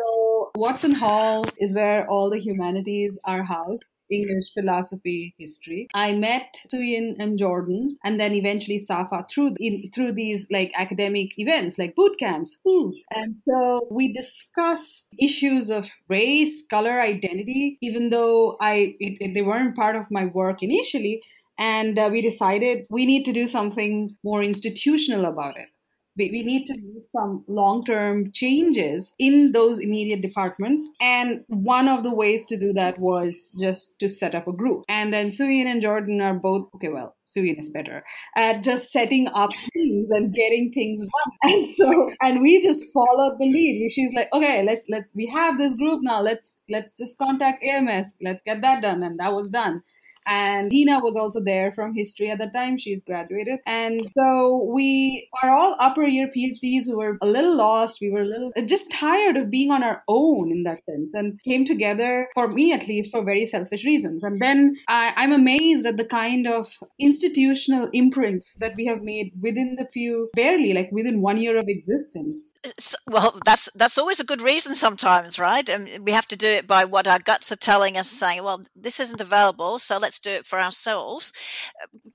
Watson 0.54 0.92
Hall 0.92 1.44
is 1.59 1.75
where 1.75 2.09
all 2.09 2.30
the 2.30 2.38
humanities 2.38 3.18
are 3.25 3.42
housed. 3.42 3.85
English, 4.11 4.52
philosophy, 4.52 5.35
history. 5.38 5.88
I 5.94 6.12
met 6.12 6.54
Suyin 6.71 7.16
and 7.18 7.38
Jordan, 7.38 7.97
and 8.04 8.21
then 8.21 8.35
eventually 8.35 8.78
Safa 8.78 9.25
through 9.30 9.54
in, 9.59 9.90
through 9.94 10.12
these 10.12 10.49
like 10.50 10.71
academic 10.76 11.38
events, 11.38 11.78
like 11.78 11.94
boot 11.94 12.18
camps. 12.18 12.59
Ooh. 12.68 12.92
And 13.14 13.37
so 13.49 13.87
we 13.90 14.12
discussed 14.12 15.14
issues 15.18 15.71
of 15.71 15.90
race, 16.09 16.62
color, 16.68 17.00
identity. 17.00 17.78
Even 17.80 18.11
though 18.11 18.59
I 18.61 18.97
it, 19.00 19.16
it, 19.21 19.35
they 19.35 19.42
weren't 19.42 19.76
part 19.76 19.97
of 19.97 20.11
my 20.11 20.26
work 20.26 20.62
initially, 20.62 21.23
and 21.59 21.99
uh, 21.99 22.11
we 22.12 22.21
decided 22.21 22.87
we 22.90 23.06
need 23.06 23.25
to 23.25 23.32
do 23.32 23.47
something 23.47 24.16
more 24.23 24.42
institutional 24.42 25.25
about 25.25 25.56
it. 25.56 25.71
We, 26.16 26.31
we 26.31 26.42
need 26.42 26.66
to 26.66 26.75
make 26.75 27.04
some 27.16 27.45
long 27.49 27.85
term 27.85 28.31
changes 28.33 29.12
in 29.19 29.52
those 29.52 29.78
immediate 29.78 30.21
departments. 30.21 30.87
And 31.00 31.45
one 31.49 31.88
of 31.88 32.02
the 32.02 32.14
ways 32.14 32.47
to 32.47 32.59
do 32.59 32.73
that 32.75 32.99
was 32.99 33.57
just 33.61 33.99
to 34.00 34.09
set 34.09 34.35
up 34.35 34.47
a 34.47 34.52
group. 34.52 34.85
And 34.88 35.12
then 35.12 35.28
Suyin 35.28 35.66
and 35.66 35.81
Jordan 35.81 36.21
are 36.21 36.35
both, 36.35 36.69
okay, 36.76 36.88
well, 36.88 37.16
Suyin 37.26 37.59
is 37.59 37.71
better 37.71 38.04
at 38.37 38.62
just 38.62 38.92
setting 38.92 39.28
up 39.28 39.50
things 39.73 40.11
and 40.11 40.35
getting 40.35 40.71
things 40.73 41.00
done. 41.00 41.09
And 41.45 41.66
so, 41.66 42.11
and 42.21 42.40
we 42.40 42.62
just 42.62 42.85
followed 42.92 43.37
the 43.38 43.47
lead. 43.47 43.90
She's 43.90 44.14
like, 44.14 44.28
okay, 44.33 44.62
let's, 44.64 44.87
let's, 44.88 45.14
we 45.14 45.26
have 45.35 45.59
this 45.59 45.75
group 45.75 46.00
now. 46.02 46.21
Let's, 46.21 46.50
let's 46.69 46.97
just 46.97 47.19
contact 47.19 47.64
AMS. 47.64 48.16
Let's 48.23 48.42
get 48.42 48.62
that 48.62 48.83
done. 48.83 49.02
And 49.02 49.19
that 49.19 49.35
was 49.35 49.50
done. 49.50 49.83
And 50.26 50.71
Dina 50.71 51.00
was 51.00 51.17
also 51.17 51.41
there 51.41 51.73
from 51.73 51.95
history 51.95 52.31
at 52.31 52.38
the 52.38 52.49
time. 52.49 52.79
She's 52.79 53.02
graduated. 53.02 53.61
And 53.67 54.09
so 54.17 54.69
we 54.73 55.29
are 55.43 55.50
all 55.50 55.76
upper 55.81 56.05
year 56.05 56.29
PhDs 56.35 56.87
who 56.87 56.99
were 56.99 57.19
a 57.21 57.26
little 57.26 57.57
lost. 57.57 58.00
We 58.00 58.11
were 58.11 58.23
a 58.23 58.26
little 58.26 58.52
just 58.64 58.91
tired 58.91 59.37
of 59.37 59.50
being 59.50 59.71
on 59.71 59.83
our 59.83 60.02
own 60.09 60.50
in 60.50 60.62
that 60.64 60.85
sense 60.85 61.14
and 61.14 61.43
came 61.43 61.64
together, 61.64 62.29
for 62.35 62.49
me 62.49 62.73
at 62.73 62.87
least, 62.87 63.11
for 63.11 63.25
very 63.25 63.45
selfish 63.45 63.85
reasons. 63.85 64.23
And 64.23 64.41
then 64.41 64.76
I, 64.88 65.12
I'm 65.17 65.33
amazed 65.33 65.87
at 65.87 65.97
the 65.97 66.05
kind 66.05 66.47
of 66.47 66.79
institutional 66.99 67.88
imprints 67.93 68.55
that 68.55 68.76
we 68.76 68.87
have 68.87 69.02
made 69.02 69.33
within 69.41 69.76
the 69.79 69.87
few, 69.93 70.31
barely 70.35 70.73
like 70.73 70.91
within 70.93 71.21
one 71.21 71.37
year 71.37 71.57
of 71.57 71.69
existence. 71.69 72.55
Well, 73.07 73.38
that's 73.45 73.71
that's 73.75 73.99
always 73.99 74.21
a 74.21 74.25
good 74.25 74.43
reason 74.43 74.75
sometimes, 74.75 75.38
right? 75.38 75.69
And 75.69 76.05
we 76.05 76.12
have 76.12 76.29
to 76.29 76.37
do 76.37 76.47
it 76.47 76.67
by 76.67 76.85
what 76.85 77.07
our 77.07 77.19
guts 77.19 77.52
are 77.52 77.57
telling 77.57 77.97
us, 77.97 78.09
saying, 78.09 78.43
well, 78.43 78.62
this 78.75 79.00
isn't 79.00 79.21
available, 79.21 79.79
so 79.79 79.99
let's 79.99 80.12
let's 80.12 80.19
do 80.19 80.31
it 80.31 80.47
for 80.47 80.61
ourselves. 80.61 81.33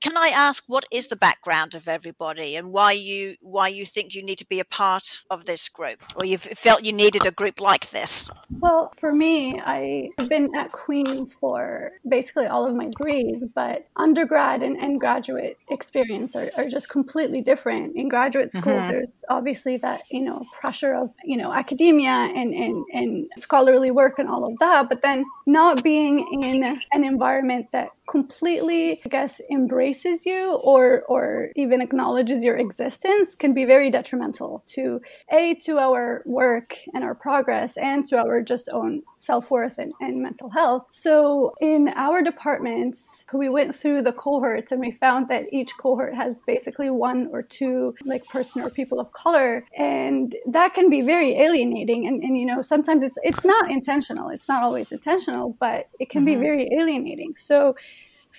Can 0.01 0.15
I 0.15 0.27
ask 0.27 0.65
what 0.67 0.85
is 0.91 1.07
the 1.07 1.15
background 1.15 1.73
of 1.73 1.87
everybody 1.87 2.55
and 2.55 2.71
why 2.71 2.91
you 2.91 3.35
why 3.41 3.69
you 3.69 3.85
think 3.85 4.13
you 4.13 4.23
need 4.23 4.37
to 4.37 4.45
be 4.45 4.59
a 4.59 4.65
part 4.65 5.21
of 5.31 5.45
this 5.45 5.67
group 5.67 5.97
or 6.15 6.23
you 6.23 6.37
felt 6.37 6.85
you 6.85 6.93
needed 6.93 7.25
a 7.25 7.31
group 7.31 7.59
like 7.59 7.89
this? 7.89 8.29
Well, 8.59 8.93
for 8.97 9.11
me, 9.11 9.59
I've 9.59 10.29
been 10.29 10.55
at 10.55 10.71
Queen's 10.71 11.33
for 11.33 11.93
basically 12.07 12.45
all 12.45 12.67
of 12.67 12.75
my 12.75 12.85
degrees, 12.85 13.43
but 13.55 13.87
undergrad 13.95 14.61
and, 14.61 14.77
and 14.77 14.99
graduate 14.99 15.57
experience 15.69 16.35
are, 16.35 16.51
are 16.55 16.67
just 16.67 16.89
completely 16.89 17.41
different. 17.41 17.95
In 17.95 18.09
graduate 18.09 18.53
school, 18.53 18.73
mm-hmm. 18.73 18.91
there's 18.91 19.07
obviously 19.29 19.77
that, 19.77 20.01
you 20.11 20.21
know, 20.21 20.45
pressure 20.59 20.93
of, 20.93 21.11
you 21.23 21.37
know, 21.37 21.51
academia 21.51 22.09
and, 22.09 22.53
and, 22.53 22.85
and 22.93 23.27
scholarly 23.37 23.89
work 23.89 24.19
and 24.19 24.29
all 24.29 24.45
of 24.45 24.57
that, 24.59 24.87
but 24.87 25.01
then 25.01 25.25
not 25.47 25.83
being 25.83 26.43
in 26.43 26.63
an 26.91 27.03
environment 27.03 27.67
that 27.71 27.86
that 27.87 27.96
completely 28.07 29.01
i 29.05 29.09
guess 29.09 29.41
embraces 29.51 30.25
you 30.25 30.55
or 30.63 31.03
or 31.07 31.49
even 31.55 31.81
acknowledges 31.81 32.43
your 32.43 32.57
existence 32.57 33.35
can 33.35 33.53
be 33.53 33.65
very 33.65 33.89
detrimental 33.89 34.63
to 34.65 35.01
a 35.31 35.55
to 35.55 35.77
our 35.77 36.23
work 36.25 36.77
and 36.93 37.03
our 37.03 37.15
progress 37.15 37.77
and 37.77 38.05
to 38.05 38.17
our 38.17 38.41
just 38.41 38.69
own 38.71 39.01
self-worth 39.19 39.77
and, 39.77 39.91
and 39.99 40.21
mental 40.21 40.49
health. 40.49 40.85
So 40.89 41.51
in 41.59 41.89
our 41.95 42.21
departments 42.21 43.25
we 43.33 43.49
went 43.49 43.75
through 43.75 44.03
the 44.03 44.13
cohorts 44.13 44.71
and 44.71 44.79
we 44.79 44.91
found 44.91 45.27
that 45.27 45.45
each 45.51 45.71
cohort 45.77 46.15
has 46.15 46.41
basically 46.45 46.89
one 46.89 47.27
or 47.31 47.41
two 47.41 47.95
like 48.05 48.23
person 48.25 48.61
or 48.61 48.69
people 48.69 48.99
of 48.99 49.11
color. 49.11 49.65
And 49.77 50.35
that 50.45 50.73
can 50.73 50.89
be 50.89 51.01
very 51.01 51.33
alienating 51.35 52.07
and, 52.07 52.23
and 52.23 52.37
you 52.37 52.45
know 52.45 52.61
sometimes 52.61 53.03
it's 53.03 53.17
it's 53.23 53.45
not 53.45 53.71
intentional. 53.71 54.29
It's 54.29 54.47
not 54.47 54.63
always 54.63 54.91
intentional 54.91 55.55
but 55.59 55.89
it 55.99 56.09
can 56.09 56.25
mm-hmm. 56.25 56.39
be 56.39 56.47
very 56.47 56.69
alienating. 56.79 57.35
So 57.35 57.75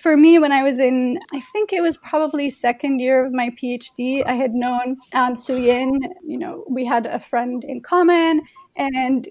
for 0.01 0.15
me, 0.15 0.39
when 0.39 0.51
I 0.51 0.63
was 0.63 0.79
in, 0.79 1.19
I 1.33 1.41
think 1.41 1.73
it 1.73 1.81
was 1.81 1.97
probably 1.97 2.49
second 2.49 2.99
year 2.99 3.25
of 3.25 3.33
my 3.33 3.49
PhD, 3.49 4.25
I 4.25 4.33
had 4.33 4.53
known 4.53 4.97
um, 5.13 5.33
Suyin. 5.33 5.99
You 6.25 6.37
know, 6.37 6.63
we 6.69 6.85
had 6.85 7.05
a 7.05 7.19
friend 7.19 7.63
in 7.63 7.81
common, 7.81 8.41
and 8.77 9.27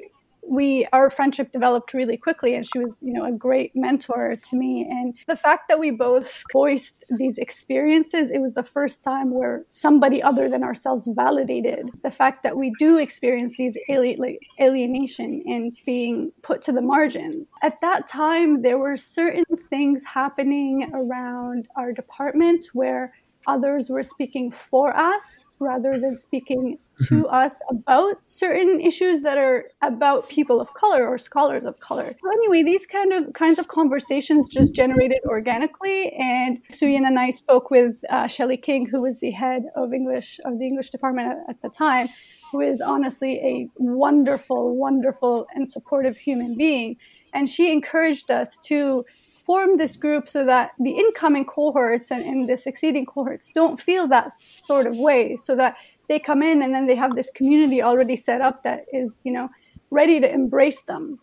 we 0.48 0.86
our 0.92 1.10
friendship 1.10 1.52
developed 1.52 1.94
really 1.94 2.16
quickly 2.16 2.54
and 2.54 2.66
she 2.66 2.78
was 2.78 2.98
you 3.00 3.12
know 3.12 3.24
a 3.24 3.32
great 3.32 3.72
mentor 3.74 4.36
to 4.36 4.56
me. 4.56 4.86
And 4.88 5.16
the 5.26 5.36
fact 5.36 5.68
that 5.68 5.78
we 5.78 5.90
both 5.90 6.42
voiced 6.52 7.04
these 7.10 7.38
experiences 7.38 8.30
it 8.30 8.40
was 8.40 8.54
the 8.54 8.62
first 8.62 9.02
time 9.02 9.32
where 9.32 9.64
somebody 9.68 10.22
other 10.22 10.48
than 10.48 10.62
ourselves 10.62 11.08
validated 11.14 11.90
the 12.02 12.10
fact 12.10 12.42
that 12.42 12.56
we 12.56 12.72
do 12.78 12.98
experience 12.98 13.52
these 13.58 13.76
alienation 13.90 15.42
and 15.46 15.76
being 15.84 16.32
put 16.42 16.62
to 16.62 16.72
the 16.72 16.82
margins. 16.82 17.52
At 17.62 17.80
that 17.80 18.06
time 18.06 18.62
there 18.62 18.78
were 18.78 18.96
certain 18.96 19.44
things 19.70 20.04
happening 20.04 20.90
around 20.94 21.68
our 21.76 21.92
department 21.92 22.66
where 22.72 23.12
others 23.48 23.88
were 23.88 24.02
speaking 24.02 24.52
for 24.52 24.96
us 24.96 25.46
rather 25.58 25.98
than 25.98 26.14
speaking 26.14 26.78
to 27.08 27.22
mm-hmm. 27.22 27.34
us 27.34 27.58
about 27.70 28.16
certain 28.26 28.80
issues 28.80 29.22
that 29.22 29.38
are 29.38 29.64
about 29.82 30.28
people 30.28 30.60
of 30.60 30.72
color 30.74 31.08
or 31.08 31.18
scholars 31.18 31.64
of 31.64 31.80
color. 31.80 32.14
So 32.22 32.30
anyway, 32.30 32.62
these 32.62 32.86
kind 32.86 33.12
of 33.12 33.32
kinds 33.32 33.58
of 33.58 33.66
conversations 33.66 34.48
just 34.48 34.74
generated 34.74 35.18
organically. 35.26 36.12
And 36.12 36.60
Suyin 36.70 37.06
and 37.06 37.18
I 37.18 37.30
spoke 37.30 37.70
with 37.70 37.96
uh, 38.10 38.28
Shelley 38.28 38.58
King, 38.58 38.86
who 38.86 39.02
was 39.02 39.18
the 39.18 39.32
head 39.32 39.62
of 39.74 39.92
English 39.92 40.38
of 40.44 40.58
the 40.58 40.66
English 40.66 40.90
department 40.90 41.28
at, 41.28 41.38
at 41.48 41.62
the 41.62 41.70
time, 41.70 42.08
who 42.52 42.60
is 42.60 42.80
honestly 42.80 43.38
a 43.38 43.68
wonderful, 43.78 44.76
wonderful, 44.76 45.46
and 45.54 45.68
supportive 45.68 46.16
human 46.16 46.56
being. 46.56 46.96
And 47.32 47.48
she 47.48 47.72
encouraged 47.72 48.30
us 48.30 48.58
to 48.66 49.04
form 49.48 49.78
this 49.78 49.96
group 49.96 50.28
so 50.28 50.44
that 50.44 50.72
the 50.78 50.90
incoming 50.90 51.46
cohorts 51.46 52.10
and, 52.10 52.22
and 52.22 52.46
the 52.50 52.56
succeeding 52.58 53.06
cohorts 53.06 53.50
don't 53.54 53.80
feel 53.80 54.06
that 54.06 54.30
sort 54.30 54.86
of 54.86 54.94
way 54.98 55.38
so 55.38 55.56
that 55.56 55.74
they 56.06 56.18
come 56.18 56.42
in 56.42 56.60
and 56.60 56.74
then 56.74 56.86
they 56.86 56.94
have 56.94 57.14
this 57.14 57.30
community 57.30 57.82
already 57.82 58.14
set 58.14 58.42
up 58.42 58.62
that 58.62 58.84
is 58.92 59.22
you 59.24 59.32
know 59.32 59.48
ready 59.90 60.20
to 60.20 60.30
embrace 60.30 60.82
them. 60.82 61.18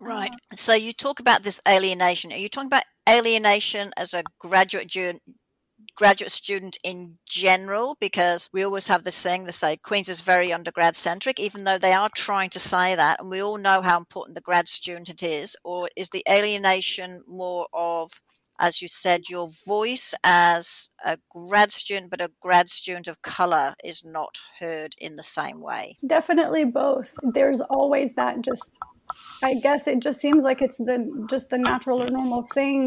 Right. 0.00 0.32
So 0.56 0.74
you 0.74 0.92
talk 0.92 1.20
about 1.20 1.44
this 1.44 1.60
alienation. 1.68 2.32
Are 2.32 2.36
you 2.36 2.48
talking 2.48 2.66
about 2.66 2.82
alienation 3.08 3.92
as 3.96 4.12
a 4.12 4.24
graduate 4.40 4.88
graduate 6.00 6.30
student 6.30 6.78
in 6.82 7.18
general 7.26 7.94
because 8.00 8.48
we 8.54 8.64
always 8.64 8.88
have 8.88 9.04
this 9.04 9.22
thing 9.22 9.44
that 9.44 9.52
say 9.52 9.76
Queen's 9.76 10.08
is 10.08 10.22
very 10.22 10.50
undergrad 10.50 10.96
centric, 10.96 11.38
even 11.38 11.64
though 11.64 11.76
they 11.76 11.92
are 11.92 12.08
trying 12.16 12.48
to 12.48 12.58
say 12.58 12.94
that, 12.94 13.20
and 13.20 13.28
we 13.28 13.42
all 13.42 13.58
know 13.58 13.82
how 13.82 13.98
important 13.98 14.34
the 14.34 14.40
grad 14.40 14.66
student 14.66 15.10
it 15.10 15.22
is, 15.22 15.58
or 15.62 15.90
is 15.94 16.08
the 16.08 16.24
alienation 16.26 17.22
more 17.28 17.66
of 17.74 18.22
as 18.62 18.82
you 18.82 18.88
said, 18.88 19.30
your 19.30 19.48
voice 19.66 20.14
as 20.22 20.90
a 21.02 21.18
grad 21.30 21.72
student, 21.72 22.10
but 22.10 22.20
a 22.20 22.30
grad 22.40 22.68
student 22.68 23.08
of 23.08 23.22
color 23.22 23.74
is 23.82 24.04
not 24.04 24.38
heard 24.58 24.94
in 24.98 25.16
the 25.16 25.22
same 25.22 25.62
way? 25.62 25.96
Definitely 26.06 26.66
both. 26.66 27.14
There's 27.22 27.62
always 27.62 28.14
that 28.14 28.42
just 28.42 28.78
I 29.42 29.54
guess 29.54 29.86
it 29.86 30.00
just 30.00 30.20
seems 30.20 30.44
like 30.44 30.60
it's 30.62 30.78
the 30.78 31.26
just 31.28 31.50
the 31.50 31.58
natural 31.58 32.02
or 32.02 32.08
normal 32.08 32.42
thing 32.54 32.86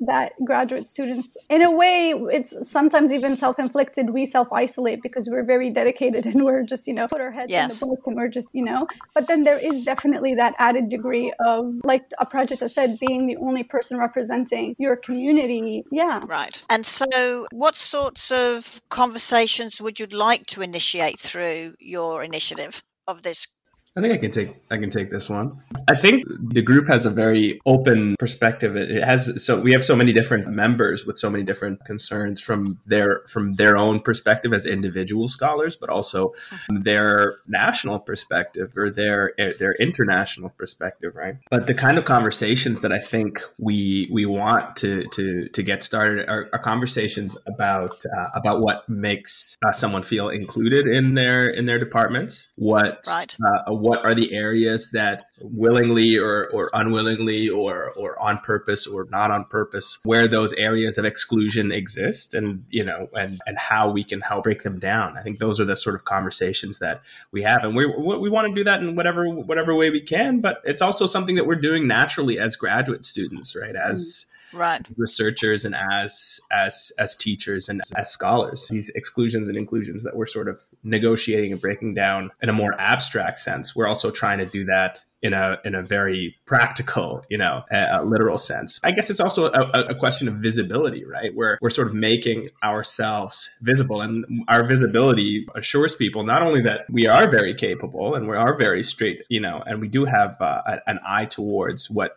that 0.00 0.32
graduate 0.44 0.88
students, 0.88 1.36
in 1.48 1.62
a 1.62 1.70
way, 1.70 2.14
it's 2.32 2.54
sometimes 2.68 3.12
even 3.12 3.36
self-inflicted. 3.36 4.10
We 4.10 4.26
self-isolate 4.26 5.02
because 5.02 5.28
we're 5.28 5.44
very 5.44 5.70
dedicated 5.70 6.26
and 6.30 6.44
we're 6.44 6.62
just 6.62 6.86
you 6.86 6.94
know 6.94 7.08
put 7.08 7.20
our 7.20 7.30
heads 7.30 7.50
yes. 7.50 7.64
in 7.64 7.78
the 7.78 7.86
book 7.86 8.06
and 8.06 8.16
we're 8.16 8.28
just 8.28 8.48
you 8.54 8.64
know. 8.64 8.86
But 9.14 9.26
then 9.26 9.42
there 9.42 9.58
is 9.58 9.84
definitely 9.84 10.34
that 10.36 10.54
added 10.58 10.88
degree 10.88 11.32
of 11.44 11.80
like 11.84 12.08
Aprajita 12.20 12.70
said, 12.70 12.98
being 12.98 13.26
the 13.26 13.36
only 13.36 13.62
person 13.62 13.98
representing 13.98 14.74
your 14.78 14.96
community. 14.96 15.84
Yeah, 15.90 16.22
right. 16.26 16.62
And 16.70 16.86
so, 16.86 17.46
what 17.52 17.76
sorts 17.76 18.30
of 18.30 18.80
conversations 18.88 19.80
would 19.80 20.00
you 20.00 20.06
like 20.06 20.46
to 20.46 20.62
initiate 20.62 21.18
through 21.18 21.74
your 21.78 22.22
initiative 22.22 22.82
of 23.06 23.22
this 23.22 23.48
I 23.96 24.00
think 24.00 24.14
I 24.14 24.18
can 24.18 24.30
take 24.30 24.54
I 24.70 24.76
can 24.76 24.88
take 24.88 25.10
this 25.10 25.28
one. 25.28 25.50
I 25.88 25.96
think 25.96 26.24
the 26.28 26.62
group 26.62 26.86
has 26.86 27.06
a 27.06 27.10
very 27.10 27.60
open 27.66 28.14
perspective. 28.20 28.76
It 28.76 29.02
has 29.02 29.44
so 29.44 29.60
we 29.60 29.72
have 29.72 29.84
so 29.84 29.96
many 29.96 30.12
different 30.12 30.46
members 30.46 31.04
with 31.04 31.18
so 31.18 31.28
many 31.28 31.42
different 31.42 31.84
concerns 31.84 32.40
from 32.40 32.78
their 32.86 33.22
from 33.26 33.54
their 33.54 33.76
own 33.76 33.98
perspective 33.98 34.54
as 34.54 34.64
individual 34.64 35.26
scholars, 35.26 35.74
but 35.74 35.90
also 35.90 36.32
their 36.68 37.34
national 37.48 37.98
perspective 37.98 38.76
or 38.76 38.90
their 38.90 39.32
their 39.36 39.74
international 39.80 40.50
perspective, 40.50 41.16
right? 41.16 41.38
But 41.50 41.66
the 41.66 41.74
kind 41.74 41.98
of 41.98 42.04
conversations 42.04 42.82
that 42.82 42.92
I 42.92 42.98
think 42.98 43.40
we 43.58 44.08
we 44.12 44.24
want 44.24 44.76
to 44.76 45.04
to 45.06 45.48
to 45.48 45.62
get 45.64 45.82
started 45.82 46.28
are, 46.28 46.48
are 46.52 46.60
conversations 46.60 47.36
about 47.44 47.96
uh, 48.16 48.28
about 48.34 48.60
what 48.60 48.88
makes 48.88 49.56
uh, 49.66 49.72
someone 49.72 50.04
feel 50.04 50.28
included 50.28 50.86
in 50.86 51.14
their 51.14 51.48
in 51.48 51.66
their 51.66 51.80
departments, 51.80 52.50
what 52.54 53.00
right. 53.08 53.36
uh, 53.44 53.79
what 53.80 54.04
are 54.04 54.14
the 54.14 54.32
areas 54.32 54.90
that 54.92 55.26
willingly 55.40 56.16
or, 56.18 56.48
or 56.50 56.70
unwillingly 56.72 57.48
or, 57.48 57.90
or 57.92 58.20
on 58.20 58.38
purpose 58.38 58.86
or 58.86 59.06
not 59.10 59.30
on 59.30 59.44
purpose, 59.44 59.98
where 60.04 60.28
those 60.28 60.52
areas 60.54 60.98
of 60.98 61.04
exclusion 61.04 61.72
exist 61.72 62.34
and, 62.34 62.64
you 62.70 62.84
know, 62.84 63.08
and, 63.14 63.40
and 63.46 63.58
how 63.58 63.90
we 63.90 64.04
can 64.04 64.20
help 64.20 64.44
break 64.44 64.62
them 64.62 64.78
down. 64.78 65.16
I 65.16 65.22
think 65.22 65.38
those 65.38 65.60
are 65.60 65.64
the 65.64 65.76
sort 65.76 65.94
of 65.94 66.04
conversations 66.04 66.78
that 66.78 67.02
we 67.32 67.42
have. 67.42 67.64
And 67.64 67.74
we, 67.74 67.86
we 67.86 68.30
want 68.30 68.48
to 68.48 68.54
do 68.54 68.64
that 68.64 68.80
in 68.80 68.96
whatever, 68.96 69.28
whatever 69.28 69.74
way 69.74 69.90
we 69.90 70.00
can, 70.00 70.40
but 70.40 70.60
it's 70.64 70.82
also 70.82 71.06
something 71.06 71.36
that 71.36 71.46
we're 71.46 71.54
doing 71.54 71.86
naturally 71.86 72.38
as 72.38 72.56
graduate 72.56 73.04
students, 73.04 73.56
right? 73.56 73.76
As, 73.76 74.26
mm-hmm. 74.26 74.36
Right. 74.52 74.82
researchers 74.96 75.64
and 75.64 75.74
as 75.74 76.40
as 76.50 76.92
as 76.98 77.14
teachers 77.14 77.68
and 77.68 77.80
as, 77.96 78.10
scholars. 78.10 78.68
These 78.68 78.90
exclusions 78.90 79.48
and 79.48 79.56
inclusions 79.56 80.04
that 80.04 80.16
we're 80.16 80.26
sort 80.26 80.48
of 80.48 80.60
negotiating 80.82 81.52
and 81.52 81.60
breaking 81.60 81.94
down 81.94 82.30
in 82.42 82.48
a 82.48 82.52
more 82.52 82.74
abstract 82.78 83.38
sense 83.38 83.74
we're 83.74 83.86
also 83.86 84.10
trying 84.10 84.38
to 84.38 84.46
do 84.46 84.64
that 84.64 85.04
in 85.22 85.32
a 85.32 85.58
in 85.64 85.74
a 85.74 85.82
very 85.82 86.36
practical, 86.46 87.24
you 87.28 87.38
know, 87.38 87.64
literal 88.04 88.38
sense. 88.38 88.80
I 88.82 88.90
guess 88.90 89.10
it's 89.10 89.20
also 89.20 89.46
a, 89.52 89.70
a, 89.88 89.94
question 89.94 90.28
of 90.28 90.34
visibility, 90.34 91.04
right? 91.04 91.34
Where 91.34 91.58
we're 91.60 91.70
sort 91.70 91.88
of 91.88 91.94
making 91.94 92.48
ourselves 92.62 93.50
visible, 93.60 94.00
and 94.00 94.24
our 94.48 94.64
visibility 94.64 95.46
assures 95.54 95.94
people 95.94 96.22
not 96.24 96.42
only 96.42 96.62
that 96.62 96.86
we 96.90 97.06
are 97.06 97.26
very 97.28 97.54
capable 97.54 98.14
and 98.14 98.28
we 98.28 98.36
are 98.36 98.54
very 98.56 98.82
straight, 98.82 99.22
you 99.28 99.40
know, 99.40 99.62
and 99.66 99.80
we 99.80 99.88
do 99.88 100.04
have 100.04 100.40
uh, 100.40 100.62
an 100.86 100.98
eye 101.06 101.26
towards 101.26 101.90
what 101.90 102.16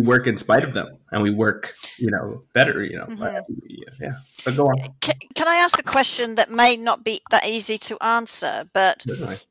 work 0.00 0.26
in 0.26 0.36
spite 0.36 0.64
of 0.64 0.74
them, 0.74 0.98
and 1.10 1.22
we 1.22 1.30
work, 1.30 1.74
you 1.98 2.10
know, 2.10 2.42
better, 2.52 2.82
you 2.84 2.96
know. 2.96 3.06
Mm-hmm. 3.06 3.54
yeah, 4.00 4.12
but 4.44 4.56
go 4.56 4.66
on. 4.66 4.76
Can, 5.00 5.14
can 5.34 5.48
I 5.48 5.56
ask 5.56 5.78
a 5.78 5.82
question 5.82 6.36
that 6.36 6.50
may 6.50 6.76
not 6.76 7.04
be 7.04 7.20
that 7.30 7.46
easy? 7.46 7.78
to 7.82 8.02
answer, 8.02 8.68
but 8.72 9.04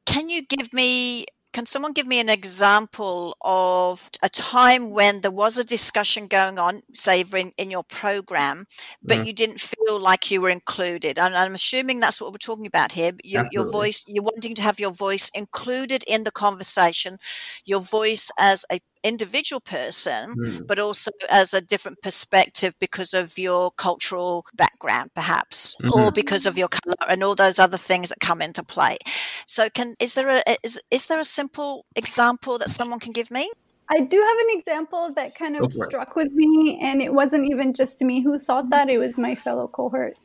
can 0.06 0.30
you 0.30 0.44
give 0.46 0.74
me 0.74 1.26
can 1.54 1.66
someone 1.66 1.92
give 1.92 2.08
me 2.08 2.20
an 2.20 2.30
example 2.30 3.36
of 3.42 4.10
a 4.24 4.30
time 4.30 4.92
when 4.92 5.22
there 5.22 5.32
was 5.32 5.58
a 5.58 5.66
discussion 5.66 6.28
going 6.28 6.58
on, 6.58 6.82
say 6.94 7.26
in, 7.34 7.52
in 7.58 7.70
your 7.70 7.84
program, 7.84 8.66
but 9.04 9.18
mm. 9.18 9.26
you 9.26 9.34
didn't 9.34 9.60
feel 9.60 10.00
like 10.00 10.32
you 10.32 10.40
were 10.40 10.50
included? 10.50 11.20
And 11.20 11.36
I'm 11.36 11.54
assuming 11.54 12.00
that's 12.00 12.22
what 12.22 12.32
we're 12.32 12.38
talking 12.38 12.66
about 12.66 12.94
here. 12.94 13.12
Your, 13.24 13.48
your, 13.52 13.70
voice, 13.70 14.04
you're 14.08 14.24
wanting 14.24 14.56
to 14.56 14.62
have 14.62 14.80
your 14.80 14.92
voice 14.92 15.30
included 15.36 16.04
in 16.08 16.24
the 16.24 16.32
conversation, 16.32 17.18
your 17.66 17.82
voice 17.82 18.32
as 18.40 18.64
a 18.72 18.80
individual 19.04 19.60
person, 19.60 20.36
mm. 20.36 20.68
but 20.68 20.80
also 20.80 21.12
as 21.30 21.54
a 21.54 21.62
different 21.62 22.02
perspective 22.02 22.74
because 22.80 23.14
of 23.14 23.38
your 23.38 23.72
cultural 23.72 24.46
background, 24.54 25.12
perhaps, 25.14 25.76
mm-hmm. 25.82 26.00
or 26.00 26.12
because 26.12 26.46
of 26.46 26.58
your 26.58 26.68
color 26.68 26.96
and 27.10 27.24
all 27.24 27.36
those 27.36 27.60
other 27.60 27.78
things 27.78 28.10
that 28.10 28.20
come 28.20 28.42
into 28.42 28.64
play. 28.64 28.98
So, 29.46 29.70
can 29.70 29.96
is 30.00 30.14
there 30.14 30.30
a 30.30 30.56
is 30.64 30.80
is 30.92 31.08
there 31.08 31.20
a 31.20 31.26
simple 31.26 31.86
example 31.96 32.58
that 32.60 32.70
someone 32.70 33.00
can 33.00 33.12
give 33.12 33.32
me? 33.32 33.50
I 33.94 34.00
do 34.00 34.18
have 34.18 34.38
an 34.38 34.58
example 34.58 35.12
that 35.16 35.36
kind 35.36 35.58
of 35.58 35.74
struck 35.74 36.16
with 36.16 36.32
me, 36.32 36.80
and 36.82 37.02
it 37.02 37.14
wasn't 37.14 37.50
even 37.52 37.74
just 37.74 38.02
me 38.02 38.22
who 38.22 38.40
thought 38.40 38.70
that; 38.70 38.90
it 38.90 39.00
was 39.00 39.18
my 39.18 39.36
fellow 39.36 39.68
cohort 39.68 40.16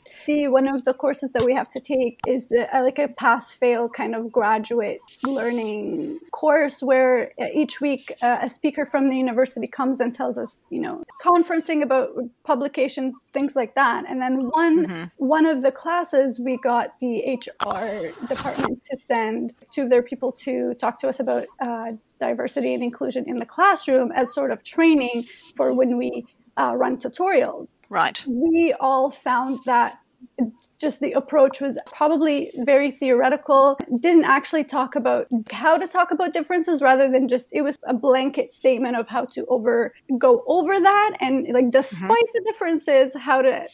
one 0.49 0.69
of 0.69 0.85
the 0.85 0.95
courses 0.95 1.33
that 1.33 1.45
we 1.45 1.55
have 1.55 1.69
to 1.71 1.81
take 1.81 2.21
is 2.27 2.49
the, 2.49 2.69
uh, 2.75 2.83
like 2.83 2.99
a 2.99 3.09
pass 3.09 3.53
fail 3.53 3.89
kind 3.89 4.15
of 4.15 4.33
graduate 4.33 5.01
learning 5.25 6.19
course 6.33 6.83
where 6.83 7.33
uh, 7.41 7.47
each 7.53 7.81
week 7.81 8.13
uh, 8.23 8.39
a 8.43 8.49
speaker 8.49 8.85
from 8.85 9.09
the 9.09 9.17
university 9.17 9.67
comes 9.67 10.01
and 10.01 10.13
tells 10.13 10.37
us 10.39 10.67
you 10.71 10.81
know 10.81 11.03
conferencing 11.23 11.83
about 11.83 12.11
publications 12.45 13.31
things 13.33 13.57
like 13.57 13.75
that 13.75 14.05
and 14.09 14.21
then 14.21 14.49
one 14.51 14.87
mm-hmm. 14.87 15.05
one 15.19 15.47
of 15.47 15.63
the 15.63 15.73
classes 15.73 16.41
we 16.41 16.57
got 16.59 16.99
the 17.01 17.39
hr 17.65 18.27
department 18.27 18.83
to 18.85 18.97
send 18.99 19.53
two 19.73 19.83
of 19.83 19.91
their 19.91 20.03
people 20.03 20.33
to 20.33 20.75
talk 20.75 20.99
to 20.99 21.09
us 21.09 21.21
about 21.21 21.47
uh, 21.61 21.93
diversity 22.19 22.75
and 22.75 22.83
inclusion 22.83 23.25
in 23.27 23.37
the 23.37 23.47
classroom 23.47 24.11
as 24.13 24.33
sort 24.35 24.51
of 24.51 24.63
training 24.63 25.23
for 25.55 25.73
when 25.73 25.97
we 25.97 26.25
uh, 26.57 26.75
run 26.75 26.97
tutorials. 26.97 27.79
Right. 27.91 28.25
We 28.27 28.75
all 28.81 29.11
found 29.11 29.61
that 29.67 29.99
just 30.79 31.01
the 31.01 31.13
approach 31.13 31.61
was 31.61 31.79
probably 31.95 32.51
very 32.59 32.91
theoretical 32.91 33.79
didn't 34.01 34.25
actually 34.25 34.65
talk 34.65 34.95
about 34.95 35.27
how 35.51 35.77
to 35.77 35.87
talk 35.87 36.11
about 36.11 36.35
differences 36.35 36.83
rather 36.83 37.09
than 37.11 37.27
just 37.29 37.49
it 37.53 37.63
was 37.63 37.79
a 37.85 37.95
blanket 37.95 38.53
statement 38.53 38.97
of 38.97 39.09
how 39.09 39.25
to 39.25 39.47
over 39.47 39.95
go 40.19 40.45
over 40.47 40.79
that 40.79 41.17
and 41.21 41.49
like 41.49 41.71
despite 41.71 42.11
mm-hmm. 42.11 42.17
the 42.35 42.43
differences 42.45 43.17
how 43.19 43.41
to 43.41 43.67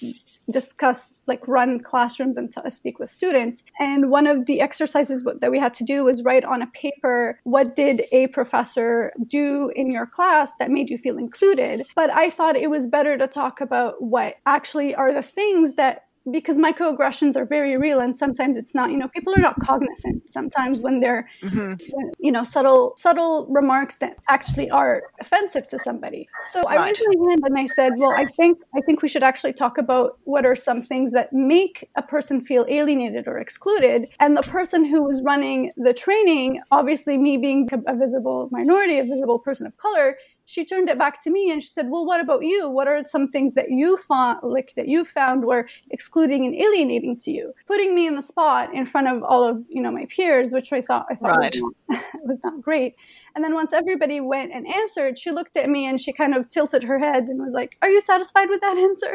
discuss 0.51 1.21
like 1.27 1.47
run 1.49 1.81
classrooms 1.81 2.37
and 2.37 2.53
t- 2.53 2.71
speak 2.71 2.99
with 2.99 3.11
students 3.11 3.65
and 3.81 4.11
one 4.11 4.27
of 4.27 4.47
the 4.47 4.61
exercises 4.61 5.25
that 5.41 5.51
we 5.51 5.59
had 5.59 5.75
to 5.75 5.85
do 5.85 6.05
was 6.05 6.23
write 6.23 6.45
on 6.45 6.63
a 6.63 6.67
paper 6.69 7.39
what 7.45 7.75
did 7.75 8.03
a 8.13 8.29
professor 8.29 9.13
do 9.27 9.73
in 9.75 9.91
your 9.91 10.07
class 10.07 10.53
that 10.59 10.71
made 10.71 10.89
you 10.89 10.99
feel 10.99 11.19
included 11.19 11.83
but 11.97 12.11
i 12.11 12.31
thought 12.31 12.57
it 12.57 12.71
was 12.71 12.87
better 12.87 13.19
to 13.19 13.27
talk 13.27 13.61
about 13.61 14.01
what 14.01 14.37
actually 14.47 14.95
are 14.95 15.13
the 15.13 15.23
things 15.23 15.75
that 15.75 16.05
because 16.31 16.59
microaggressions 16.59 17.37
are 17.37 17.45
very 17.45 17.77
real 17.77 18.01
and 18.01 18.17
sometimes 18.17 18.57
it's 18.57 18.75
not 18.75 18.91
you 18.91 18.97
know 18.97 19.09
people 19.09 19.35
are 19.35 19.41
not 19.41 19.59
cognizant 19.61 20.29
sometimes 20.29 20.81
when 20.81 21.01
they're 21.01 21.29
mm-hmm. 21.43 21.75
you 22.21 22.31
know 22.31 22.45
subtle 22.45 22.95
subtle 22.97 23.47
remarks 23.49 23.99
that 23.99 24.17
actually 24.29 24.71
are 24.71 25.03
offensive 25.21 25.67
to 25.67 25.79
somebody 25.79 26.29
so 26.45 26.63
right. 26.63 26.79
i 26.79 26.87
raised 26.87 27.05
my 27.09 27.31
hand 27.31 27.41
and 27.45 27.59
i 27.59 27.67
said 27.67 27.93
well 27.97 28.13
i 28.17 28.25
think 28.25 28.59
i 28.77 28.81
think 28.83 29.03
we 29.03 29.09
should 29.09 29.23
actually 29.23 29.53
talk 29.53 29.79
about 29.79 30.19
what 30.25 30.47
are 30.47 30.55
some 30.55 30.81
things 30.81 31.13
that 31.13 31.33
make 31.33 31.89
a 31.97 32.03
person 32.03 32.41
feel 32.41 32.65
alienated 32.69 33.27
or 33.27 33.39
excluded 33.39 34.09
and 34.21 34.37
the 34.37 34.43
person 34.43 34.85
who 34.85 35.03
was 35.03 35.23
running 35.23 35.73
the 35.77 35.93
training 35.93 36.61
obviously 36.71 37.19
me 37.19 37.37
being 37.37 37.69
a 37.87 37.97
visible 37.97 38.49
minority 38.53 38.99
a 38.99 39.05
visible 39.05 39.39
person 39.39 39.67
of 39.67 39.77
color 39.77 40.17
she 40.45 40.65
turned 40.65 40.89
it 40.89 40.99
back 40.99 41.23
to 41.23 41.31
me 41.31 41.51
and 41.51 41.63
she 41.63 41.69
said, 41.69 41.91
"Well, 41.91 42.05
what 42.05 42.21
about 42.21 42.45
you? 42.45 42.69
What 42.69 42.89
are 42.89 43.03
some 43.05 43.29
things 43.29 43.55
that 43.55 43.71
you 43.71 43.97
found 43.97 44.41
like 44.43 44.73
that 44.77 44.89
you 44.89 45.05
found 45.05 45.45
were 45.45 45.69
excluding 45.91 46.45
and 46.45 46.55
alienating 46.55 47.19
to 47.19 47.31
you?" 47.31 47.55
Putting 47.67 47.95
me 47.95 48.07
in 48.07 48.17
the 48.17 48.23
spot 48.23 48.75
in 48.75 48.85
front 48.85 49.09
of 49.09 49.23
all 49.23 49.45
of 49.45 49.65
you 49.69 49.83
know 49.83 49.91
my 49.91 50.07
peers, 50.07 50.53
which 50.53 50.73
I 50.73 50.81
thought 50.81 51.07
I 51.11 51.15
thought 51.15 51.37
right. 51.37 51.57
was, 51.61 51.75
not, 51.89 52.05
was 52.25 52.39
not 52.45 52.61
great. 52.61 52.97
And 53.35 53.45
then 53.45 53.55
once 53.55 53.73
everybody 53.73 54.21
went 54.21 54.53
and 54.53 54.67
answered, 54.67 55.19
she 55.19 55.31
looked 55.31 55.57
at 55.57 55.71
me 55.71 55.87
and 55.87 56.01
she 56.01 56.13
kind 56.13 56.35
of 56.35 56.49
tilted 56.51 56.83
her 56.83 56.99
head 56.99 57.25
and 57.25 57.41
was 57.41 57.55
like, 57.55 57.79
"Are 57.83 57.89
you 57.89 58.01
satisfied 58.01 58.49
with 58.49 58.61
that 58.61 58.77
answer?" 58.89 59.13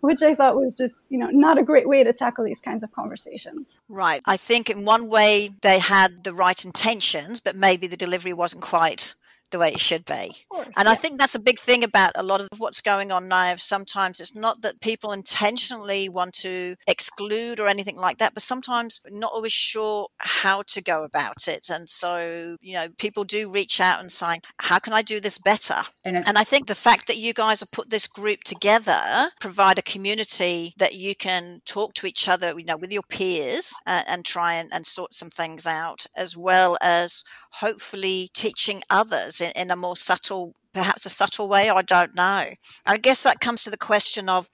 which 0.00 0.22
I 0.22 0.34
thought 0.34 0.56
was 0.56 0.74
just 0.74 1.00
you 1.08 1.18
know 1.18 1.28
not 1.30 1.58
a 1.58 1.62
great 1.62 1.88
way 1.88 2.04
to 2.04 2.12
tackle 2.12 2.44
these 2.44 2.60
kinds 2.60 2.82
of 2.82 2.92
conversations. 2.92 3.80
Right. 3.88 4.22
I 4.26 4.36
think 4.36 4.70
in 4.70 4.84
one 4.84 5.08
way 5.08 5.50
they 5.62 5.78
had 5.78 6.24
the 6.24 6.32
right 6.32 6.64
intentions, 6.64 7.40
but 7.40 7.56
maybe 7.56 7.86
the 7.86 7.96
delivery 7.96 8.32
wasn't 8.32 8.62
quite 8.62 9.14
the 9.50 9.58
way 9.58 9.68
it 9.68 9.80
should 9.80 10.04
be. 10.04 10.44
Course, 10.48 10.68
and 10.76 10.86
yeah. 10.86 10.92
I 10.92 10.94
think 10.94 11.18
that's 11.18 11.34
a 11.34 11.40
big 11.40 11.58
thing 11.58 11.84
about 11.84 12.12
a 12.14 12.22
lot 12.22 12.40
of 12.40 12.48
what's 12.58 12.80
going 12.80 13.12
on 13.12 13.28
now. 13.28 13.54
Sometimes 13.56 14.20
it's 14.20 14.34
not 14.34 14.62
that 14.62 14.80
people 14.80 15.12
intentionally 15.12 16.08
want 16.08 16.34
to 16.34 16.76
exclude 16.86 17.60
or 17.60 17.68
anything 17.68 17.96
like 17.96 18.18
that, 18.18 18.34
but 18.34 18.42
sometimes 18.42 19.00
not 19.10 19.32
always 19.32 19.52
sure 19.52 20.08
how 20.18 20.62
to 20.68 20.82
go 20.82 21.04
about 21.04 21.48
it. 21.48 21.68
And 21.70 21.88
so, 21.88 22.56
you 22.60 22.74
know, 22.74 22.88
people 22.98 23.24
do 23.24 23.50
reach 23.50 23.80
out 23.80 24.00
and 24.00 24.10
say, 24.10 24.40
how 24.60 24.78
can 24.78 24.92
I 24.92 25.02
do 25.02 25.20
this 25.20 25.38
better? 25.38 25.82
And, 26.04 26.16
and 26.16 26.38
I 26.38 26.44
think 26.44 26.66
the 26.66 26.74
fact 26.74 27.06
that 27.06 27.16
you 27.16 27.32
guys 27.32 27.60
have 27.60 27.70
put 27.70 27.90
this 27.90 28.06
group 28.06 28.44
together, 28.44 29.00
provide 29.40 29.78
a 29.78 29.82
community 29.82 30.74
that 30.78 30.94
you 30.94 31.14
can 31.14 31.60
talk 31.64 31.94
to 31.94 32.06
each 32.06 32.28
other, 32.28 32.58
you 32.58 32.64
know, 32.64 32.76
with 32.76 32.92
your 32.92 33.02
peers 33.08 33.74
uh, 33.86 34.02
and 34.06 34.24
try 34.24 34.54
and, 34.54 34.70
and 34.72 34.86
sort 34.86 35.14
some 35.14 35.30
things 35.30 35.66
out, 35.66 36.06
as 36.16 36.36
well 36.36 36.76
as 36.82 37.24
hopefully 37.60 38.30
teaching 38.34 38.82
others 38.90 39.40
in, 39.40 39.50
in 39.52 39.70
a 39.70 39.76
more 39.76 39.96
subtle 39.96 40.54
perhaps 40.72 41.06
a 41.06 41.10
subtle 41.10 41.48
way 41.48 41.70
i 41.70 41.80
don't 41.80 42.14
know. 42.14 42.44
I 42.84 42.98
guess 42.98 43.22
that 43.22 43.40
comes 43.40 43.62
to 43.62 43.70
the 43.70 43.78
question 43.78 44.28
of 44.28 44.48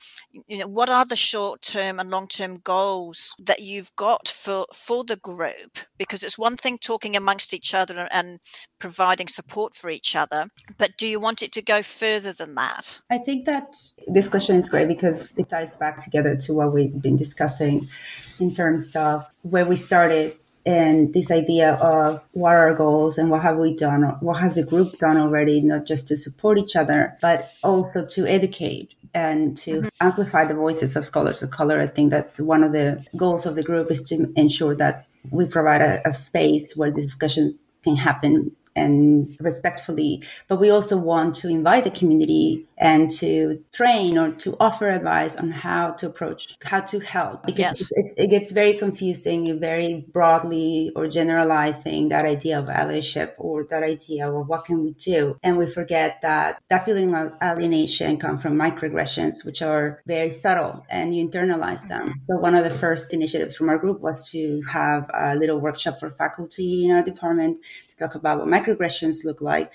you 0.46 0.58
know 0.58 0.68
what 0.68 0.88
are 0.88 1.04
the 1.04 1.16
short 1.16 1.62
term 1.62 1.98
and 1.98 2.10
long 2.10 2.28
term 2.28 2.58
goals 2.58 3.34
that 3.42 3.60
you've 3.60 3.94
got 3.96 4.28
for 4.28 4.66
for 4.72 5.02
the 5.02 5.16
group? 5.16 5.78
Because 5.98 6.22
it's 6.22 6.38
one 6.38 6.56
thing 6.56 6.78
talking 6.78 7.16
amongst 7.16 7.52
each 7.52 7.74
other 7.74 8.08
and 8.12 8.38
providing 8.78 9.28
support 9.28 9.74
for 9.74 9.90
each 9.90 10.14
other 10.14 10.46
but 10.78 10.92
do 10.96 11.06
you 11.06 11.18
want 11.18 11.42
it 11.42 11.52
to 11.52 11.62
go 11.62 11.82
further 11.82 12.32
than 12.32 12.54
that? 12.54 13.00
I 13.10 13.18
think 13.18 13.44
that 13.46 13.74
this 14.06 14.28
question 14.28 14.56
is 14.56 14.68
great 14.68 14.88
because 14.88 15.36
it 15.36 15.48
ties 15.48 15.76
back 15.76 15.98
together 15.98 16.36
to 16.36 16.54
what 16.54 16.72
we've 16.72 17.00
been 17.02 17.16
discussing 17.16 17.88
in 18.38 18.54
terms 18.54 18.94
of 18.94 19.26
where 19.42 19.66
we 19.66 19.76
started 19.76 20.36
and 20.64 21.12
this 21.12 21.30
idea 21.30 21.74
of 21.74 22.22
what 22.32 22.54
are 22.54 22.68
our 22.68 22.74
goals 22.74 23.18
and 23.18 23.30
what 23.30 23.42
have 23.42 23.56
we 23.56 23.74
done 23.74 24.02
what 24.20 24.40
has 24.40 24.54
the 24.54 24.62
group 24.62 24.96
done 24.98 25.16
already 25.16 25.60
not 25.60 25.84
just 25.86 26.08
to 26.08 26.16
support 26.16 26.58
each 26.58 26.76
other 26.76 27.16
but 27.20 27.52
also 27.62 28.06
to 28.06 28.26
educate 28.26 28.94
and 29.14 29.56
to 29.56 29.80
mm-hmm. 29.80 29.88
amplify 30.00 30.44
the 30.44 30.54
voices 30.54 30.94
of 30.96 31.04
scholars 31.04 31.42
of 31.42 31.50
color 31.50 31.80
i 31.80 31.86
think 31.86 32.10
that's 32.10 32.40
one 32.40 32.62
of 32.62 32.72
the 32.72 33.04
goals 33.16 33.46
of 33.46 33.54
the 33.54 33.62
group 33.62 33.90
is 33.90 34.02
to 34.02 34.32
ensure 34.36 34.74
that 34.74 35.06
we 35.30 35.46
provide 35.46 35.80
a, 35.80 36.08
a 36.08 36.14
space 36.14 36.76
where 36.76 36.90
the 36.90 37.02
discussion 37.02 37.58
can 37.82 37.96
happen 37.96 38.52
and 38.74 39.36
respectfully. 39.40 40.22
But 40.48 40.60
we 40.60 40.70
also 40.70 40.98
want 40.98 41.34
to 41.36 41.48
invite 41.48 41.84
the 41.84 41.90
community 41.90 42.66
and 42.82 43.10
to 43.12 43.62
train 43.72 44.18
or 44.18 44.32
to 44.32 44.56
offer 44.58 44.88
advice 44.88 45.36
on 45.36 45.52
how 45.52 45.92
to 45.92 46.06
approach, 46.08 46.56
how 46.64 46.80
to 46.80 46.98
help. 46.98 47.46
Because 47.46 47.58
yes. 47.58 47.92
it, 47.92 48.12
it, 48.16 48.26
gets 48.28 48.50
very 48.50 48.74
confusing, 48.74 49.60
very 49.60 50.04
broadly 50.12 50.90
or 50.96 51.06
generalizing 51.06 52.08
that 52.08 52.24
idea 52.24 52.58
of 52.58 52.66
allyship 52.66 53.34
or 53.38 53.64
that 53.70 53.84
idea 53.84 54.28
of 54.28 54.48
what 54.48 54.64
can 54.64 54.82
we 54.82 54.92
do. 54.94 55.38
And 55.44 55.56
we 55.56 55.70
forget 55.70 56.20
that 56.22 56.60
that 56.70 56.84
feeling 56.84 57.14
of 57.14 57.32
alienation 57.40 58.16
comes 58.16 58.42
from 58.42 58.58
microaggressions, 58.58 59.44
which 59.44 59.62
are 59.62 60.02
very 60.06 60.30
subtle 60.30 60.84
and 60.90 61.14
you 61.14 61.28
internalize 61.28 61.86
them. 61.86 62.14
So 62.26 62.36
one 62.36 62.56
of 62.56 62.64
the 62.64 62.70
first 62.70 63.14
initiatives 63.14 63.54
from 63.54 63.68
our 63.68 63.78
group 63.78 64.00
was 64.00 64.28
to 64.32 64.60
have 64.62 65.08
a 65.14 65.36
little 65.36 65.60
workshop 65.60 66.00
for 66.00 66.10
faculty 66.10 66.84
in 66.84 66.90
our 66.90 67.04
department 67.04 67.58
talk 67.96 68.14
about 68.14 68.38
what 68.38 68.48
microaggressions 68.48 69.24
look 69.24 69.40
like, 69.40 69.72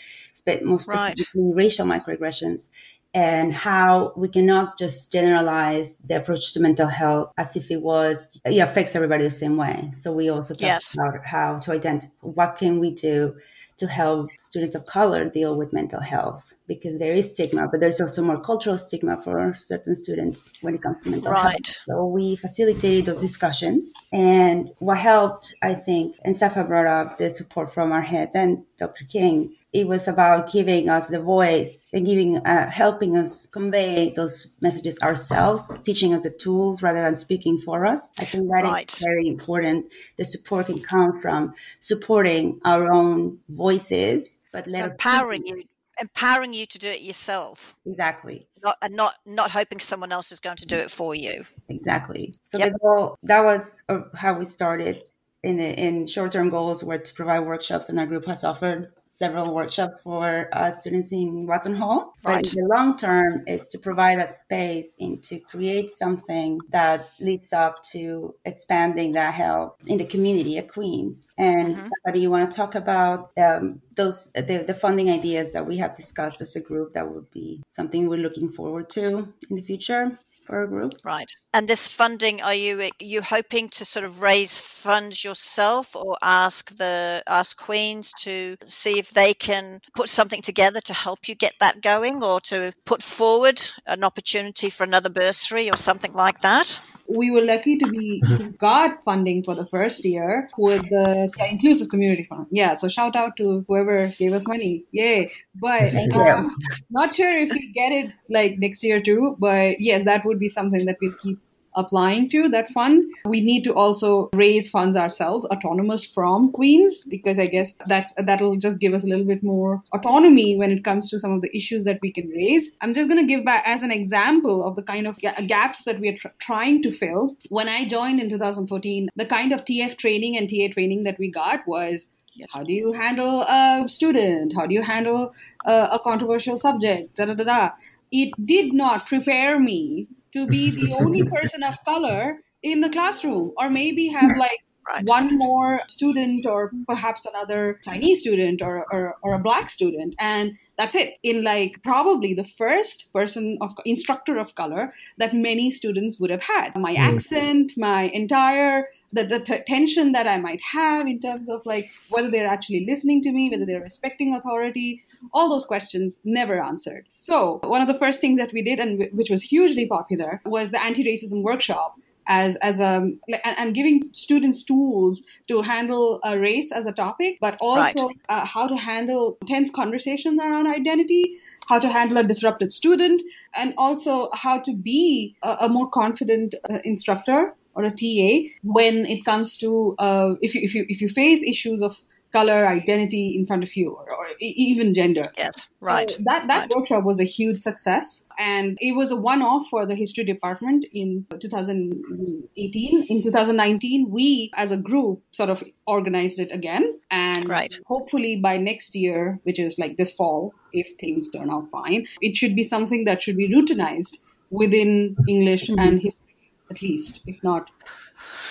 most 0.64 0.88
Right. 0.88 1.18
specifically 1.18 1.54
racial 1.54 1.86
microaggressions, 1.86 2.70
and 3.14 3.54
how 3.54 4.14
we 4.18 4.28
cannot 4.28 4.78
just 4.78 5.12
generalize 5.12 6.00
the 6.02 6.18
approach 6.18 6.54
to 6.54 6.60
mental 6.60 6.88
health 6.88 7.32
as 7.38 7.56
if 7.56 7.72
it 7.72 7.82
was 7.82 8.40
it 8.46 8.58
affects 8.60 8.96
everybody 8.96 9.24
the 9.24 9.32
same 9.32 9.58
way. 9.58 9.92
So 9.96 10.12
we 10.14 10.30
also 10.30 10.54
talk 10.54 10.62
Yes. 10.68 10.94
about 10.94 11.26
how 11.26 11.58
to 11.60 11.72
identify 11.72 12.12
what 12.22 12.58
can 12.58 12.80
we 12.80 12.92
do 12.94 13.36
to 13.78 13.88
help 13.88 14.30
students 14.38 14.76
of 14.76 14.86
color 14.86 15.30
deal 15.30 15.56
with 15.56 15.74
mental 15.74 16.02
health 16.02 16.54
because 16.68 17.00
there 17.00 17.14
is 17.14 17.34
stigma, 17.34 17.68
but 17.72 17.80
there's 17.80 18.02
also 18.02 18.24
more 18.24 18.42
cultural 18.42 18.78
stigma 18.78 19.22
for 19.22 19.54
certain 19.56 19.96
students 19.96 20.52
when 20.62 20.76
it 20.76 20.82
comes 20.82 21.00
to 21.00 21.10
mental 21.10 21.34
health. 21.34 21.46
Right. 21.46 21.80
So 21.88 22.06
we 22.06 22.36
facilitated 22.36 23.06
those 23.06 23.22
discussions. 23.22 23.94
And 24.12 24.72
what 24.80 24.98
helped, 24.98 25.56
I 25.62 25.76
think, 25.76 26.18
and 26.24 26.36
Safa 26.36 26.64
brought 26.66 26.88
up 26.88 27.18
the 27.18 27.30
support 27.30 27.74
from 27.74 27.92
our 27.92 28.02
head 28.02 28.32
and 28.34 28.64
Dr. 28.78 29.06
King. 29.06 29.56
It 29.78 29.88
was 29.88 30.08
about 30.08 30.52
giving 30.52 30.90
us 30.90 31.10
the 31.10 31.22
voice 31.22 31.88
and 31.94 32.04
giving, 32.04 32.38
uh, 32.38 32.68
helping 32.72 33.16
us 33.16 33.46
convey 33.46 34.12
those 34.16 34.56
messages 34.60 34.98
ourselves, 35.04 35.78
teaching 35.80 36.16
us 36.16 36.24
the 36.24 36.32
tools 36.32 36.82
rather 36.82 37.00
than 37.02 37.16
speaking 37.16 37.60
for 37.60 37.86
us. 37.86 38.10
I 38.18 38.26
think 38.26 38.50
that 38.50 38.66
is 38.66 38.72
Right. 38.72 39.00
very 39.00 39.28
important. 39.28 39.86
The 40.18 40.26
support 40.26 40.66
can 40.66 40.80
come 40.82 41.22
from 41.22 41.54
supporting 41.80 42.60
our 42.66 42.92
own 42.92 43.40
voices, 43.50 44.40
but 44.52 44.72
So 44.72 44.86
empowering 44.86 45.46
you, 45.46 45.64
empowering 46.02 46.56
you 46.56 46.66
to 46.66 46.80
do 46.80 46.88
it 46.88 47.02
yourself, 47.02 47.78
Exactly. 47.86 48.48
not 48.64 48.78
and 48.82 48.96
not 48.96 49.14
not 49.28 49.52
hoping 49.52 49.80
someone 49.80 50.12
else 50.12 50.32
is 50.32 50.40
going 50.40 50.58
to 50.58 50.66
do 50.66 50.78
it 50.78 50.90
for 50.90 51.14
you. 51.14 51.44
Exactly. 51.70 52.34
So 52.44 52.58
Yep. 52.58 52.74
goal 52.82 53.18
that 53.24 53.44
was 53.44 53.84
uh, 53.90 54.02
how 54.16 54.34
we 54.40 54.46
started. 54.46 55.08
In 55.44 55.58
the, 55.58 55.70
in 55.80 56.08
short 56.08 56.32
term 56.32 56.50
goals 56.50 56.84
were 56.84 56.98
to 56.98 57.14
provide 57.14 57.42
workshops, 57.42 57.90
and 57.90 58.00
our 58.00 58.08
group 58.08 58.26
has 58.26 58.44
offered 58.44 58.92
several 59.18 59.54
workshops 59.54 59.96
for 60.04 60.50
uh, 60.54 60.72
students 60.72 61.12
in 61.12 61.48
Watson 61.48 61.76
Hall. 61.76 62.14
But 62.24 62.36
Right. 62.36 62.54
in 62.54 62.64
the 62.64 62.68
long 62.68 62.98
term 62.98 63.44
is 63.48 63.68
to 63.70 63.80
provide 63.80 64.20
that 64.20 64.34
space 64.34 64.94
and 65.00 65.24
to 65.24 65.40
create 65.40 65.90
something 65.92 66.60
that 66.70 67.10
leads 67.20 67.52
up 67.54 67.84
to 67.94 68.36
expanding 68.46 69.14
that 69.14 69.34
help 69.34 69.78
in 69.88 69.98
the 69.98 70.06
community 70.06 70.58
at 70.58 70.68
Queens. 70.68 71.32
And 71.38 71.90
do 72.14 72.20
you 72.20 72.30
want 72.30 72.50
to 72.50 72.56
talk 72.56 72.76
about 72.76 73.32
um, 73.38 73.82
those 73.96 74.30
the, 74.34 74.64
the 74.68 74.74
funding 74.74 75.10
ideas 75.10 75.54
that 75.54 75.66
we 75.66 75.78
have 75.78 75.96
discussed 75.96 76.42
as 76.42 76.56
a 76.56 76.62
group? 76.62 76.94
That 76.94 77.10
would 77.12 77.30
be 77.32 77.64
something 77.72 78.08
we're 78.08 78.20
looking 78.28 78.50
forward 78.50 78.90
to 78.92 79.34
in 79.50 79.56
the 79.56 79.62
future 79.62 80.18
for 80.48 80.58
our 80.58 80.68
group. 80.68 80.94
Right. 81.04 81.30
And 81.54 81.68
this 81.68 81.88
funding, 81.88 82.42
are 82.42 82.54
you 82.56 82.82
are 82.82 82.90
you 83.00 83.22
hoping 83.22 83.70
to 83.70 83.86
sort 83.86 84.06
of 84.06 84.22
raise 84.22 84.60
funds 84.60 85.24
yourself, 85.24 85.96
or 85.96 86.18
ask 86.22 86.76
the 86.78 87.22
ask 87.28 87.58
Queens 87.58 88.14
to 88.22 88.56
see 88.64 88.98
if 88.98 89.10
they 89.12 89.34
can 89.34 89.80
put 89.96 90.10
something 90.10 90.42
together 90.42 90.82
to 90.82 90.94
help 90.94 91.28
you 91.28 91.36
get 91.36 91.54
that 91.60 91.82
going, 91.82 92.24
or 92.24 92.40
to 92.42 92.74
put 92.86 93.04
forward 93.04 93.60
an 93.86 94.04
opportunity 94.04 94.70
for 94.70 94.84
another 94.84 95.10
bursary 95.10 95.70
or 95.70 95.78
something 95.78 96.14
like 96.14 96.40
that? 96.42 96.80
We 97.10 97.32
were 97.32 97.42
lucky 97.42 97.78
to 97.78 97.88
be 97.90 98.22
got 98.60 99.04
funding 99.04 99.44
for 99.44 99.56
the 99.56 99.66
first 99.66 100.04
year 100.06 100.50
with 100.58 100.82
the 100.90 101.32
yeah, 101.38 101.46
inclusive 101.46 101.90
community 101.90 102.24
fund. 102.24 102.48
Yeah, 102.52 102.74
so 102.74 102.88
shout 102.88 103.16
out 103.16 103.38
to 103.38 103.66
whoever 103.68 104.08
gave 104.18 104.34
us 104.34 104.48
money. 104.48 104.84
Yay! 104.92 105.32
But 105.56 105.94
um, 106.16 106.56
not 106.90 107.14
sure 107.14 107.36
if 107.38 107.52
we 107.52 107.72
get 107.72 107.92
it 107.92 108.12
like 108.30 108.58
next 108.58 108.84
year 108.84 109.02
too. 109.02 109.36
But 109.40 109.80
yes, 109.80 110.04
that 110.04 110.26
would 110.26 110.40
be 110.40 110.50
something 110.50 110.86
that 110.86 110.98
we'll 111.02 111.14
keep 111.14 111.40
applying 111.78 112.30
to 112.32 112.50
that 112.50 112.68
fund. 112.70 113.04
We 113.26 113.40
need 113.42 113.64
to 113.64 113.74
also 113.74 114.30
raise 114.34 114.70
funds 114.70 114.98
ourselves, 114.98 115.46
autonomous 115.46 116.06
from 116.06 116.52
Queens, 116.52 117.06
because 117.06 117.40
I 117.40 117.46
guess 117.46 117.74
that's 117.88 118.14
that'll 118.18 118.58
just 118.58 118.80
give 118.80 118.94
us 118.94 119.04
a 119.04 119.08
little 119.08 119.26
bit 119.26 119.44
more 119.44 119.82
autonomy 119.94 120.58
when 120.58 120.72
it 120.72 120.84
comes 120.84 121.10
to 121.12 121.20
some 121.20 121.32
of 121.32 121.42
the 121.42 121.56
issues 121.56 121.84
that 121.86 122.00
we 122.02 122.12
can 122.12 122.28
raise. 122.30 122.72
I'm 122.82 122.94
just 122.94 123.08
going 123.10 123.22
to 123.22 123.28
give 123.28 123.46
back 123.46 123.64
as 123.66 123.84
an 123.84 123.92
example 123.92 124.68
of 124.68 124.76
the 124.76 124.84
kind 124.84 125.08
of 125.08 125.18
ga- 125.20 125.46
gaps 125.48 125.84
that 125.84 126.00
we 126.00 126.10
are 126.10 126.18
tr- 126.18 126.28
trying 126.40 126.82
to 126.84 126.92
fill. 126.92 127.36
When 127.50 127.70
I 127.70 127.86
joined 127.86 128.20
in 128.20 128.30
2014, 128.30 129.10
the 129.16 129.26
kind 129.26 129.52
of 129.54 129.64
TF 129.64 129.98
training 129.98 130.38
and 130.38 130.50
TA 130.50 130.74
training 130.74 131.04
that 131.04 131.18
we 131.20 131.30
got 131.32 131.68
was 131.68 132.08
Yes. 132.38 132.54
how 132.54 132.64
do 132.64 132.72
you 132.72 132.94
handle 132.94 133.42
a 133.42 133.86
student? 133.88 134.54
How 134.56 134.68
do 134.68 134.74
you 134.76 134.84
handle 134.84 135.34
a, 135.66 135.90
a 135.94 136.00
controversial 136.04 136.60
subject? 136.60 137.16
Da 137.16 137.26
da 137.26 137.34
da 137.34 137.44
da. 137.44 137.70
It 138.12 138.30
did 138.46 138.74
not 138.74 139.08
prepare 139.08 139.60
me 139.60 140.08
to 140.38 140.48
be 140.48 140.70
the 140.70 140.94
only 140.94 141.24
person 141.36 141.64
of 141.64 141.84
color 141.84 142.40
in 142.64 142.82
the 142.82 142.90
classroom, 142.90 143.52
or 143.58 143.70
maybe 143.70 144.08
have 144.08 144.36
like 144.38 144.62
Right. 144.90 145.04
one 145.06 145.38
more 145.38 145.82
student, 145.90 146.46
or 146.46 146.72
perhaps 146.88 147.26
another 147.26 147.78
Chinese 147.84 148.22
student, 148.22 148.62
or, 148.62 148.86
or 148.90 149.18
or 149.22 149.34
a 149.34 149.40
black 149.40 149.70
student, 149.70 150.16
and 150.18 150.54
that's 150.78 150.96
it. 150.96 151.16
In 151.24 151.44
like 151.44 151.84
probably 151.84 152.34
the 152.34 152.46
first 152.46 153.12
person 153.12 153.58
of 153.60 153.74
instructor 153.84 154.38
of 154.38 154.56
color 154.56 154.94
that 155.18 155.34
many 155.34 155.72
students 155.72 156.22
would 156.22 156.30
have 156.30 156.44
had. 156.44 156.78
My 156.78 156.96
mm. 156.96 157.00
accent, 157.00 157.74
my 157.76 158.04
entire 158.14 158.88
the, 159.14 159.24
the 159.24 159.40
t- 159.40 159.64
tension 159.66 160.12
that 160.12 160.28
I 160.28 160.38
might 160.38 160.62
have 160.74 161.08
in 161.08 161.20
terms 161.20 161.50
of 161.50 161.66
like 161.66 161.86
whether 162.10 162.30
they're 162.30 162.48
actually 162.48 162.86
listening 162.86 163.22
to 163.24 163.32
me, 163.32 163.50
whether 163.50 163.66
they're 163.66 163.82
respecting 163.82 164.36
authority, 164.36 165.04
all 165.34 165.50
those 165.50 165.66
questions 165.66 166.20
never 166.24 166.62
answered. 166.62 167.08
So 167.16 167.60
one 167.64 167.82
of 167.82 167.88
the 167.88 167.94
first 167.94 168.22
things 168.22 168.38
that 168.38 168.54
we 168.54 168.62
did, 168.62 168.80
and 168.80 169.00
w- 169.00 169.16
which 169.16 169.30
was 169.30 169.44
hugely 169.44 169.88
popular, 169.88 170.42
was 170.46 170.72
the 170.72 170.84
anti-racism 170.84 171.42
workshop. 171.42 171.96
As, 172.30 172.58
as 172.58 172.82
a 172.82 173.10
like, 173.30 173.40
and, 173.46 173.58
and 173.58 173.74
giving 173.74 174.10
students 174.12 174.62
tools 174.62 175.22
to 175.48 175.62
handle 175.62 176.20
a 176.26 176.38
race 176.38 176.74
as 176.74 176.86
a 176.86 176.92
topic, 176.92 177.38
but 177.40 177.58
also 177.62 178.10
uh, 178.28 178.46
how 178.46 178.68
to 178.68 178.76
handle 178.76 179.38
tense 179.46 179.70
conversations 179.70 180.38
around 180.38 180.68
identity, 180.68 181.38
how 181.70 181.80
to 181.80 181.88
handle 181.88 182.18
a 182.18 182.24
disruptive 182.24 182.74
student, 182.74 183.22
and 183.56 183.74
also 183.78 184.30
how 184.34 184.60
to 184.60 184.76
be 184.76 185.38
a, 185.42 185.56
a 185.62 185.70
more 185.70 185.90
confident 185.90 186.54
uh, 186.70 186.80
instructor 186.84 187.56
or 187.78 187.84
a 187.84 187.92
TA 187.92 188.50
when 188.64 189.06
it 189.06 189.24
comes 189.24 189.56
to 189.58 189.96
uh, 190.00 190.34
if 190.42 190.56
you 190.56 190.62
if 190.64 190.74
you 190.76 190.86
if 190.90 191.00
you 191.02 191.08
face 191.08 191.44
issues 191.44 191.82
of 191.82 192.02
color 192.34 192.68
identity 192.68 193.36
in 193.38 193.46
front 193.46 193.64
of 193.64 193.76
you 193.76 193.92
or, 193.92 194.14
or 194.14 194.28
even 194.42 194.94
gender. 194.94 195.32
Yes. 195.38 195.70
Right. 195.82 196.12
So 196.12 196.24
that 196.26 196.48
that 196.48 196.60
right. 196.60 196.76
workshop 196.76 197.04
was 197.04 197.20
a 197.20 197.24
huge 197.24 197.60
success, 197.60 198.26
and 198.38 198.78
it 198.82 198.96
was 198.96 199.12
a 199.12 199.16
one-off 199.16 199.68
for 199.68 199.86
the 199.86 199.96
history 199.96 200.24
department 200.24 200.86
in 200.92 201.26
2018. 201.40 203.06
In 203.10 203.24
2019, 203.24 204.10
we 204.10 204.52
as 204.56 204.72
a 204.72 204.78
group 204.78 205.22
sort 205.32 205.50
of 205.50 205.64
organized 205.86 206.40
it 206.40 206.52
again, 206.52 207.00
and 207.12 207.48
Right. 207.48 207.80
hopefully 207.86 208.36
by 208.36 208.58
next 208.58 208.96
year, 208.96 209.40
which 209.44 209.60
is 209.60 209.80
like 209.80 209.98
this 209.98 210.12
fall, 210.12 210.54
if 210.74 210.90
things 211.00 211.30
turn 211.30 211.50
out 211.50 211.70
fine, 211.70 212.08
it 212.22 212.36
should 212.36 212.56
be 212.56 212.64
something 212.64 213.06
that 213.06 213.22
should 213.24 213.38
be 213.38 213.48
routinized 213.48 214.18
within 214.50 215.16
English 215.28 215.70
and 215.70 216.02
history, 216.02 216.27
at 216.70 216.82
least, 216.82 217.22
if 217.26 217.44
not 217.44 217.70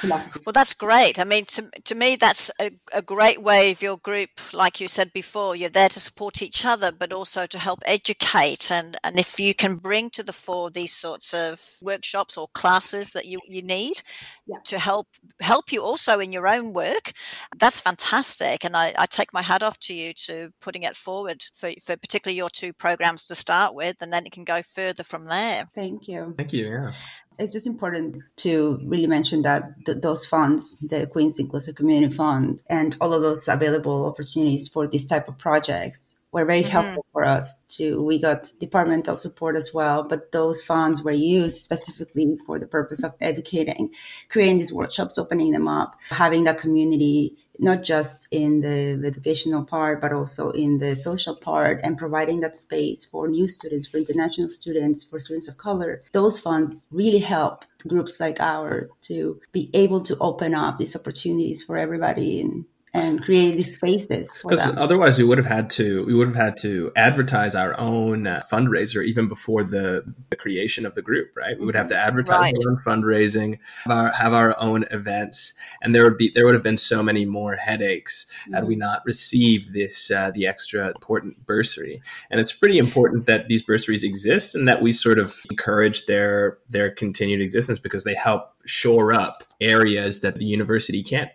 philosophy. 0.01 0.41
Well, 0.45 0.53
that's 0.53 0.75
great. 0.75 1.19
I 1.19 1.25
mean, 1.25 1.45
to, 1.47 1.69
to 1.85 1.95
me, 1.95 2.17
that's 2.17 2.51
a, 2.61 2.71
a 2.93 3.03
great 3.03 3.43
way 3.43 3.73
of 3.73 3.83
your 3.83 3.97
group, 3.99 4.31
like 4.53 4.81
you 4.81 4.89
said 4.89 5.13
before, 5.13 5.57
you're 5.57 5.69
there 5.71 5.89
to 5.89 6.01
support 6.01 6.41
each 6.43 6.65
other, 6.65 6.93
but 6.93 7.13
also 7.13 7.47
to 7.47 7.59
help 7.59 7.81
educate. 7.85 8.71
And, 8.71 8.97
and 9.03 9.19
if 9.19 9.41
you 9.41 9.55
can 9.55 9.77
bring 9.77 10.11
to 10.11 10.23
the 10.23 10.33
fore 10.33 10.71
these 10.71 10.93
sorts 10.93 11.35
of 11.35 11.61
workshops 11.83 12.37
or 12.37 12.49
classes 12.55 13.11
that 13.11 13.27
you, 13.27 13.41
you 13.49 13.63
need 13.63 14.03
Yeah. 14.47 14.59
to 14.65 14.79
help 14.79 15.09
help 15.41 15.73
you 15.73 15.83
also 15.83 16.21
in 16.21 16.33
your 16.33 16.47
own 16.47 16.73
work, 16.73 17.13
that's 17.59 17.81
fantastic. 17.81 18.65
And 18.65 18.77
I, 18.77 18.93
I 18.97 19.07
take 19.07 19.33
my 19.33 19.43
hat 19.43 19.63
off 19.63 19.79
to 19.81 19.95
you 19.95 20.13
to 20.27 20.53
putting 20.61 20.85
it 20.85 20.97
forward 20.97 21.45
for, 21.55 21.71
for 21.83 21.97
particularly 21.97 22.37
your 22.37 22.51
two 22.51 22.73
programs 22.73 23.25
to 23.27 23.35
start 23.35 23.75
with, 23.75 23.97
and 24.01 24.13
then 24.13 24.25
it 24.27 24.33
can 24.33 24.45
go 24.45 24.63
further 24.63 25.03
from 25.03 25.25
there. 25.25 25.69
Thank 25.75 26.07
you. 26.09 26.35
Thank 26.37 26.53
you. 26.53 26.67
Yeah. 26.67 26.93
It's 27.39 27.53
just 27.53 27.67
important 27.67 28.23
to 28.37 28.81
really 28.85 29.07
mention 29.07 29.43
that 29.43 29.85
th- 29.85 29.99
those 30.01 30.25
funds, 30.25 30.79
the 30.81 31.07
Queens 31.07 31.39
Inclusive 31.39 31.75
Community 31.75 32.13
Fund, 32.15 32.63
and 32.69 32.97
all 33.01 33.13
of 33.13 33.23
those 33.23 33.47
available 33.49 34.07
opportunities 34.07 34.69
for 34.69 34.87
these 34.87 35.07
type 35.07 35.29
of 35.29 35.37
projects 35.39 36.23
were 36.33 36.45
very 36.45 36.63
Mhm. 36.63 36.69
helpful 36.69 37.07
for 37.13 37.25
us 37.25 37.63
too. 37.69 38.03
We 38.03 38.19
got 38.19 38.53
departmental 38.61 39.17
support 39.17 39.57
as 39.57 39.73
well, 39.73 40.03
but 40.03 40.33
those 40.33 40.63
funds 40.63 41.03
were 41.03 41.11
used 41.13 41.59
specifically 41.59 42.39
for 42.47 42.59
the 42.59 42.67
purpose 42.67 43.03
of 43.05 43.15
educating, 43.21 43.91
creating 44.29 44.59
these 44.59 44.73
workshops, 44.73 45.19
opening 45.19 45.53
them 45.53 45.69
up, 45.69 45.95
having 46.11 46.45
that 46.45 46.59
community 46.59 47.37
not 47.59 47.83
just 47.83 48.29
in 48.31 48.61
the 48.61 49.03
educational 49.07 49.65
part, 49.65 50.01
but 50.01 50.13
also 50.13 50.51
in 50.51 50.79
the 50.79 50.95
social 50.95 51.35
part, 51.35 51.81
and 51.83 51.99
providing 51.99 52.41
that 52.41 52.57
space 52.57 53.05
for 53.05 53.29
new 53.29 53.49
students, 53.49 53.87
for 53.87 53.99
international 53.99 54.49
students, 54.49 55.05
for 55.05 55.19
students 55.19 55.49
of 55.49 55.57
color. 55.57 56.03
Those 56.13 56.41
funds 56.41 56.89
really 56.91 57.19
help 57.19 57.65
groups 57.87 58.21
like 58.21 58.41
ours 58.41 58.97
to 59.03 59.41
be 59.53 59.71
able 59.75 60.03
to 60.03 60.17
open 60.19 60.55
up 60.55 60.79
these 60.79 60.97
opportunities 60.97 61.63
for 61.63 61.77
everybody 61.77 62.41
and 62.41 62.65
and 62.97 63.23
create 63.23 63.57
these 63.57 63.73
spaces 63.75 64.39
because 64.43 64.77
otherwise 64.77 65.19
we 65.19 65.25
would 65.25 65.39
have 65.39 65.47
had 65.47 65.69
to 65.69 66.05
we 66.07 66.15
would 66.15 66.27
have 66.27 66.37
had 66.37 66.57
to 66.57 66.91
advertise 66.97 67.55
our 67.55 67.79
own 67.79 68.27
uh, 68.27 68.43
fundraiser 68.51 69.05
even 69.05 69.29
before 69.29 69.63
the, 69.63 70.05
the, 70.31 70.37
creation 70.37 70.87
of 70.87 70.95
the 70.95 71.03
group 71.03 71.31
right 71.37 71.59
we 71.59 71.67
would 71.67 71.75
have 71.75 71.89
to 71.89 71.95
mm-hmm. 71.95 72.07
advertise 72.07 72.39
right. 72.39 72.55
our 72.67 72.73
own 72.73 72.79
fundraising 72.79 73.59
have 73.85 73.93
our, 73.93 74.13
have 74.13 74.33
our 74.33 74.55
own 74.61 74.85
events 74.91 75.55
and 75.83 75.95
there 75.95 76.05
would 76.05 76.17
be 76.17 76.31
there 76.35 76.45
would 76.45 76.55
have 76.55 76.63
been 76.63 76.77
so 76.77 77.03
many 77.03 77.25
more 77.25 77.57
headaches 77.57 78.27
mm-hmm. 78.43 78.55
had 78.55 78.65
we 78.65 78.75
mm-hmm. 78.75 78.81
not 78.81 79.03
received 79.05 79.73
this 79.73 80.11
uh, 80.11 80.31
the 80.33 80.47
extra 80.47 80.89
important 80.89 81.47
bursary 81.47 82.01
and 82.31 82.41
it's 82.41 82.53
pretty 82.53 82.79
important 82.79 83.27
that 83.27 83.49
these 83.49 83.63
bursaries 83.63 84.05
exist 84.05 84.55
and 84.55 84.69
that 84.69 84.83
we 84.83 84.93
sort 84.93 85.19
of 85.19 85.35
encourage 85.51 86.07
their 86.07 86.59
their 86.69 86.91
continued 86.91 87.41
existence 87.41 87.79
because 87.79 88.05
they 88.05 88.15
help 88.15 88.56
shore 88.67 89.13
up 89.13 89.43
areas 89.61 90.21
that 90.21 90.35
the 90.35 90.45
university 90.45 91.03
can't 91.03 91.31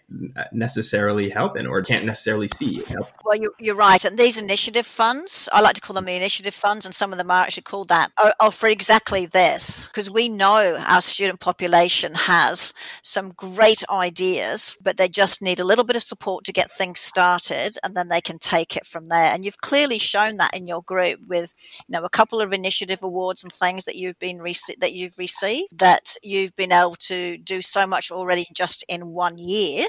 necessarily 0.51 1.29
help 1.29 1.57
in 1.57 1.65
or 1.65 1.81
can't 1.81 2.05
necessarily 2.05 2.47
see. 2.47 2.83
You? 2.87 3.05
Well, 3.25 3.37
you're, 3.37 3.53
you're, 3.59 3.75
right. 3.75 4.03
And 4.05 4.17
these 4.17 4.39
initiative 4.39 4.85
funds, 4.85 5.49
I 5.51 5.61
like 5.61 5.73
to 5.75 5.81
call 5.81 5.95
them 5.95 6.05
the 6.05 6.13
initiative 6.13 6.53
funds, 6.53 6.85
and 6.85 6.93
some 6.93 7.11
of 7.11 7.17
them 7.17 7.31
are 7.31 7.43
actually 7.43 7.63
called 7.63 7.87
that, 7.87 8.11
are, 8.21 8.33
are 8.39 8.51
for 8.51 8.69
exactly 8.69 9.25
this 9.25 9.87
because 9.87 10.09
we 10.09 10.29
know 10.29 10.77
our 10.87 11.01
student 11.01 11.39
population 11.39 12.13
has 12.13 12.73
some 13.01 13.31
great 13.31 13.83
ideas, 13.89 14.77
but 14.81 14.97
they 14.97 15.07
just 15.07 15.41
need 15.41 15.59
a 15.59 15.65
little 15.65 15.85
bit 15.85 15.95
of 15.95 16.03
support 16.03 16.45
to 16.45 16.53
get 16.53 16.69
things 16.69 16.99
started 16.99 17.77
and 17.83 17.95
then 17.95 18.09
they 18.09 18.21
can 18.21 18.37
take 18.37 18.75
it 18.75 18.85
from 18.85 19.05
there. 19.05 19.31
And 19.33 19.43
you've 19.45 19.61
clearly 19.61 19.97
shown 19.97 20.37
that 20.37 20.55
in 20.55 20.67
your 20.67 20.83
group 20.83 21.21
with, 21.27 21.53
you 21.87 21.93
know, 21.93 22.03
a 22.03 22.09
couple 22.09 22.41
of 22.41 22.53
initiative 22.53 23.01
awards 23.01 23.43
and 23.43 23.51
things 23.51 23.85
that 23.85 23.95
you've 23.95 24.19
been 24.19 24.41
rec- 24.41 24.77
that 24.79 24.93
you've 24.93 25.17
received 25.17 25.71
that 25.71 26.15
you've 26.21 26.55
been 26.55 26.71
able 26.71 26.95
to 26.95 27.20
do 27.37 27.61
so 27.61 27.85
much 27.85 28.11
already 28.11 28.45
just 28.53 28.85
in 28.87 29.07
one 29.07 29.37
year. 29.37 29.85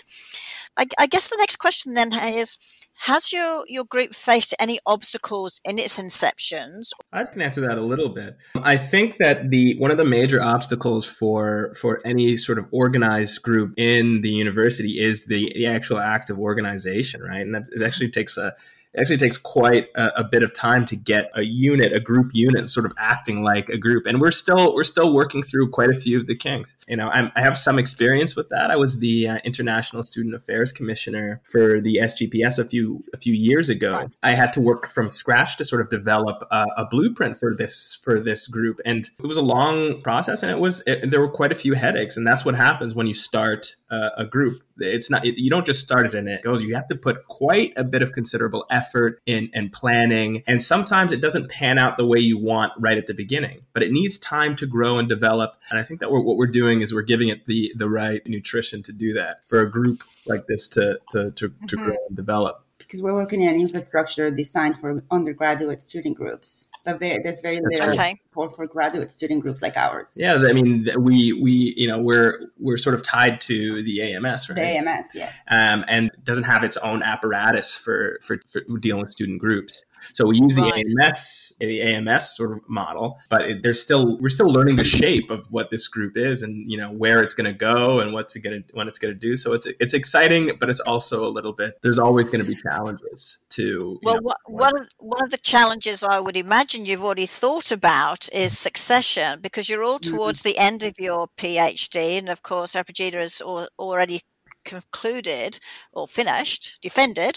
I, 0.76 0.86
I 0.98 1.06
guess 1.06 1.28
the 1.28 1.36
next 1.38 1.56
question 1.56 1.94
then 1.94 2.12
is 2.12 2.58
has 3.06 3.32
your, 3.32 3.64
your 3.66 3.84
group 3.84 4.14
faced 4.14 4.54
any 4.60 4.78
obstacles 4.86 5.60
in 5.64 5.78
its 5.78 5.98
inceptions? 5.98 6.90
I 7.12 7.24
can 7.24 7.42
answer 7.42 7.60
that 7.62 7.76
a 7.76 7.82
little 7.82 8.10
bit. 8.10 8.36
I 8.62 8.76
think 8.76 9.16
that 9.16 9.50
the 9.50 9.76
one 9.78 9.90
of 9.90 9.96
the 9.96 10.04
major 10.04 10.40
obstacles 10.40 11.04
for 11.04 11.74
for 11.74 12.00
any 12.04 12.36
sort 12.36 12.58
of 12.58 12.66
organized 12.70 13.42
group 13.42 13.74
in 13.76 14.20
the 14.20 14.30
university 14.30 15.00
is 15.00 15.26
the, 15.26 15.52
the 15.56 15.66
actual 15.66 15.98
act 15.98 16.30
of 16.30 16.38
organization, 16.38 17.22
right? 17.22 17.40
And 17.40 17.54
that, 17.54 17.68
it 17.72 17.82
actually 17.82 18.10
takes 18.10 18.36
a 18.36 18.54
it 18.94 19.00
actually 19.00 19.16
takes 19.16 19.38
quite 19.38 19.88
a, 19.96 20.20
a, 20.20 20.24
bit 20.24 20.42
of 20.42 20.52
time 20.52 20.84
to 20.86 20.96
get 20.96 21.30
a 21.34 21.42
unit, 21.42 21.92
a 21.92 22.00
group 22.00 22.30
unit, 22.34 22.68
sort 22.68 22.84
of 22.84 22.92
acting 22.98 23.42
like 23.42 23.68
a 23.68 23.78
group. 23.78 24.06
And 24.06 24.20
we're 24.20 24.30
still 24.30 24.74
we're 24.74 24.84
still 24.84 25.14
working 25.14 25.42
through 25.42 25.70
quite 25.70 25.90
a 25.90 25.94
few 25.94 26.20
of 26.20 26.26
the 26.26 26.36
kinks. 26.36 26.76
You 26.86 26.96
know, 26.96 27.08
I'm, 27.08 27.32
i 27.34 27.40
have 27.40 27.56
some 27.56 27.78
experience 27.78 28.36
with 28.36 28.48
that. 28.50 28.70
I 28.70 28.76
was 28.76 28.98
the 28.98 29.28
uh, 29.28 29.38
International 29.44 30.02
Student 30.02 30.34
Affairs 30.34 30.72
Commissioner 30.72 31.40
for 31.44 31.80
the 31.80 32.00
SGPS 32.02 32.58
a 32.58 32.64
few 32.64 33.02
a 33.14 33.16
few 33.16 33.32
years 33.32 33.70
ago. 33.70 34.08
I 34.22 34.34
had 34.34 34.52
to 34.54 34.60
work 34.60 34.86
from 34.86 35.10
scratch 35.10 35.56
to 35.56 35.64
sort 35.64 35.80
of 35.80 35.88
develop 35.88 36.46
a, 36.50 36.66
a 36.76 36.86
blueprint 36.86 37.38
for 37.38 37.54
this 37.54 37.98
for 38.02 38.20
this 38.20 38.46
group, 38.46 38.80
and 38.84 39.08
it 39.18 39.26
was 39.26 39.38
a 39.38 39.42
long 39.42 40.02
process, 40.02 40.42
and 40.42 40.52
it 40.52 40.58
was 40.58 40.82
it, 40.86 41.10
there 41.10 41.20
were 41.20 41.30
quite 41.30 41.52
a 41.52 41.56
few 41.56 41.74
headaches. 41.74 42.16
And 42.16 42.26
that's 42.26 42.44
what 42.44 42.56
happens 42.56 42.94
when 42.94 43.06
you 43.06 43.14
start 43.14 43.74
uh, 43.92 44.10
a 44.16 44.24
group. 44.24 44.62
It's 44.78 45.10
not 45.10 45.24
it, 45.24 45.38
you 45.38 45.50
don't 45.50 45.66
just 45.66 45.82
start 45.82 46.06
it 46.06 46.14
and 46.14 46.26
it 46.26 46.42
goes. 46.42 46.62
You 46.62 46.74
have 46.74 46.88
to 46.88 46.96
put 46.96 47.28
quite 47.28 47.72
a 47.76 47.84
bit 47.84 48.02
of 48.02 48.12
considerable 48.12 48.64
effort 48.70 49.20
in 49.26 49.50
and 49.52 49.70
planning. 49.70 50.42
And 50.46 50.62
sometimes 50.62 51.12
it 51.12 51.20
doesn't 51.20 51.50
pan 51.50 51.78
out 51.78 51.98
the 51.98 52.06
way 52.06 52.18
you 52.18 52.38
want 52.38 52.72
right 52.78 52.96
at 52.96 53.06
the 53.06 53.14
beginning, 53.14 53.60
but 53.74 53.82
it 53.82 53.92
needs 53.92 54.16
time 54.18 54.56
to 54.56 54.66
grow 54.66 54.98
and 54.98 55.08
develop. 55.08 55.56
And 55.70 55.78
I 55.78 55.84
think 55.84 56.00
that 56.00 56.10
we're, 56.10 56.22
what 56.22 56.36
we're 56.36 56.46
doing 56.46 56.80
is 56.80 56.94
we're 56.94 57.02
giving 57.02 57.28
it 57.28 57.46
the 57.46 57.72
the 57.76 57.88
right 57.88 58.26
nutrition 58.26 58.82
to 58.84 58.92
do 58.92 59.12
that 59.12 59.44
for 59.44 59.60
a 59.60 59.70
group 59.70 60.02
like 60.26 60.46
this 60.46 60.66
to 60.68 60.98
to 61.10 61.30
to, 61.32 61.48
mm-hmm. 61.50 61.66
to 61.66 61.76
grow 61.76 61.96
and 62.08 62.16
develop. 62.16 62.64
Because 62.78 63.02
we're 63.02 63.14
working 63.14 63.46
on 63.46 63.54
infrastructure 63.54 64.30
designed 64.30 64.78
for 64.78 65.02
undergraduate 65.10 65.80
student 65.80 66.16
groups 66.16 66.68
but 66.84 66.98
very, 66.98 67.18
there's 67.22 67.40
very 67.40 67.60
little 67.60 67.90
okay. 67.90 68.20
support 68.26 68.56
for 68.56 68.66
graduate 68.66 69.10
student 69.12 69.42
groups 69.42 69.62
like 69.62 69.76
ours. 69.76 70.16
Yeah, 70.18 70.34
I 70.34 70.52
mean, 70.52 70.88
we 70.98 71.32
we 71.32 71.74
you 71.76 71.86
know 71.86 72.00
we're 72.00 72.50
we're 72.58 72.76
sort 72.76 72.94
of 72.94 73.02
tied 73.02 73.40
to 73.42 73.82
the 73.82 74.02
AMS, 74.02 74.48
right? 74.48 74.56
The 74.56 74.62
AMS, 74.62 75.14
yes, 75.14 75.42
um, 75.50 75.84
and 75.88 76.10
doesn't 76.24 76.44
have 76.44 76.64
its 76.64 76.76
own 76.78 77.02
apparatus 77.02 77.76
for 77.76 78.18
for, 78.22 78.40
for 78.48 78.62
dealing 78.78 79.02
with 79.02 79.10
student 79.10 79.40
groups. 79.40 79.84
So 80.12 80.26
we 80.26 80.38
use 80.38 80.56
right. 80.56 80.72
the 80.74 80.94
AMS, 81.00 81.54
the 81.60 81.82
AMS 81.82 82.36
sort 82.36 82.52
of 82.52 82.68
model, 82.68 83.18
but 83.28 83.42
it, 83.42 83.62
there's 83.62 83.80
still 83.80 84.18
we're 84.20 84.28
still 84.28 84.48
learning 84.48 84.76
the 84.76 84.84
shape 84.84 85.30
of 85.30 85.50
what 85.50 85.70
this 85.70 85.88
group 85.88 86.16
is, 86.16 86.42
and 86.42 86.70
you 86.70 86.76
know 86.76 86.90
where 86.90 87.22
it's 87.22 87.34
going 87.34 87.52
to 87.52 87.52
go 87.52 88.00
and 88.00 88.12
what's 88.12 88.36
it 88.36 88.40
going 88.40 88.62
to 88.62 88.74
when 88.74 88.88
it's 88.88 88.98
going 88.98 89.14
to 89.14 89.18
do. 89.18 89.36
So 89.36 89.52
it's 89.52 89.66
it's 89.80 89.94
exciting, 89.94 90.52
but 90.58 90.68
it's 90.68 90.80
also 90.80 91.26
a 91.26 91.30
little 91.30 91.52
bit. 91.52 91.78
There's 91.82 91.98
always 91.98 92.28
going 92.30 92.44
to 92.44 92.48
be 92.48 92.56
challenges 92.56 93.44
to. 93.50 93.98
Well, 94.02 94.16
know, 94.16 94.32
one 94.46 94.78
of, 94.78 94.88
one 94.98 95.22
of 95.22 95.30
the 95.30 95.38
challenges 95.38 96.02
I 96.04 96.20
would 96.20 96.36
imagine 96.36 96.86
you've 96.86 97.04
already 97.04 97.26
thought 97.26 97.70
about 97.70 98.28
is 98.32 98.58
succession 98.58 99.40
because 99.40 99.68
you're 99.68 99.84
all 99.84 99.98
mm-hmm. 99.98 100.16
towards 100.16 100.40
mm-hmm. 100.40 100.48
the 100.48 100.58
end 100.58 100.82
of 100.82 100.94
your 100.98 101.28
PhD, 101.36 102.18
and 102.18 102.28
of 102.28 102.42
course, 102.42 102.72
Aprajita 102.74 103.14
has 103.14 103.40
already 103.40 104.22
concluded 104.64 105.58
or 105.92 106.06
finished, 106.06 106.78
defended. 106.80 107.36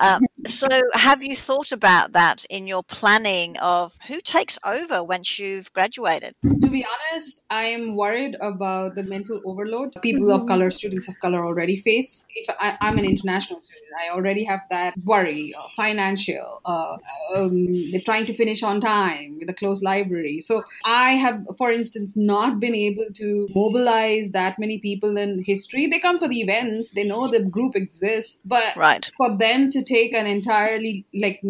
Um, 0.00 0.22
so, 0.46 0.68
have 0.94 1.22
you 1.22 1.36
thought 1.36 1.72
about 1.72 2.12
that 2.12 2.44
in 2.50 2.66
your 2.66 2.82
planning 2.82 3.56
of 3.58 3.96
who 4.08 4.20
takes 4.20 4.58
over 4.66 5.02
once 5.02 5.38
you've 5.38 5.72
graduated? 5.72 6.34
To 6.42 6.68
be 6.68 6.84
honest, 6.84 7.42
I 7.50 7.64
am 7.64 7.96
worried 7.96 8.36
about 8.40 8.94
the 8.94 9.02
mental 9.02 9.40
overload 9.44 9.94
people 10.02 10.30
of 10.30 10.46
color, 10.46 10.70
students 10.70 11.08
of 11.08 11.14
color 11.20 11.44
already 11.44 11.76
face. 11.76 12.26
If 12.34 12.54
I, 12.60 12.76
am 12.80 12.98
an 12.98 13.04
international 13.04 13.60
student, 13.60 13.92
I 14.00 14.14
already 14.14 14.44
have 14.44 14.60
that 14.70 14.94
worry, 15.04 15.54
uh, 15.58 15.62
financial, 15.74 16.60
uh, 16.64 16.96
um, 17.34 17.66
they're 17.90 18.00
trying 18.04 18.26
to 18.26 18.34
finish 18.34 18.62
on 18.62 18.80
time 18.80 19.38
with 19.38 19.48
a 19.50 19.54
closed 19.54 19.82
library. 19.82 20.40
So, 20.40 20.64
I 20.84 21.12
have, 21.12 21.44
for 21.58 21.70
instance, 21.70 22.16
not 22.16 22.60
been 22.60 22.74
able 22.74 23.06
to 23.14 23.48
mobilize 23.54 24.30
that 24.32 24.58
many 24.58 24.78
people 24.78 25.16
in 25.16 25.42
history. 25.44 25.86
They 25.86 25.98
come 25.98 26.18
for 26.18 26.28
the 26.28 26.40
event 26.40 26.55
friends 26.60 26.90
they 26.90 27.06
know 27.06 27.28
the 27.28 27.40
group 27.40 27.76
exists 27.76 28.40
but 28.44 28.76
right. 28.76 29.10
for 29.16 29.36
them 29.38 29.70
to 29.70 29.82
take 29.82 30.14
an 30.14 30.26
entirely 30.26 31.04
like 31.14 31.40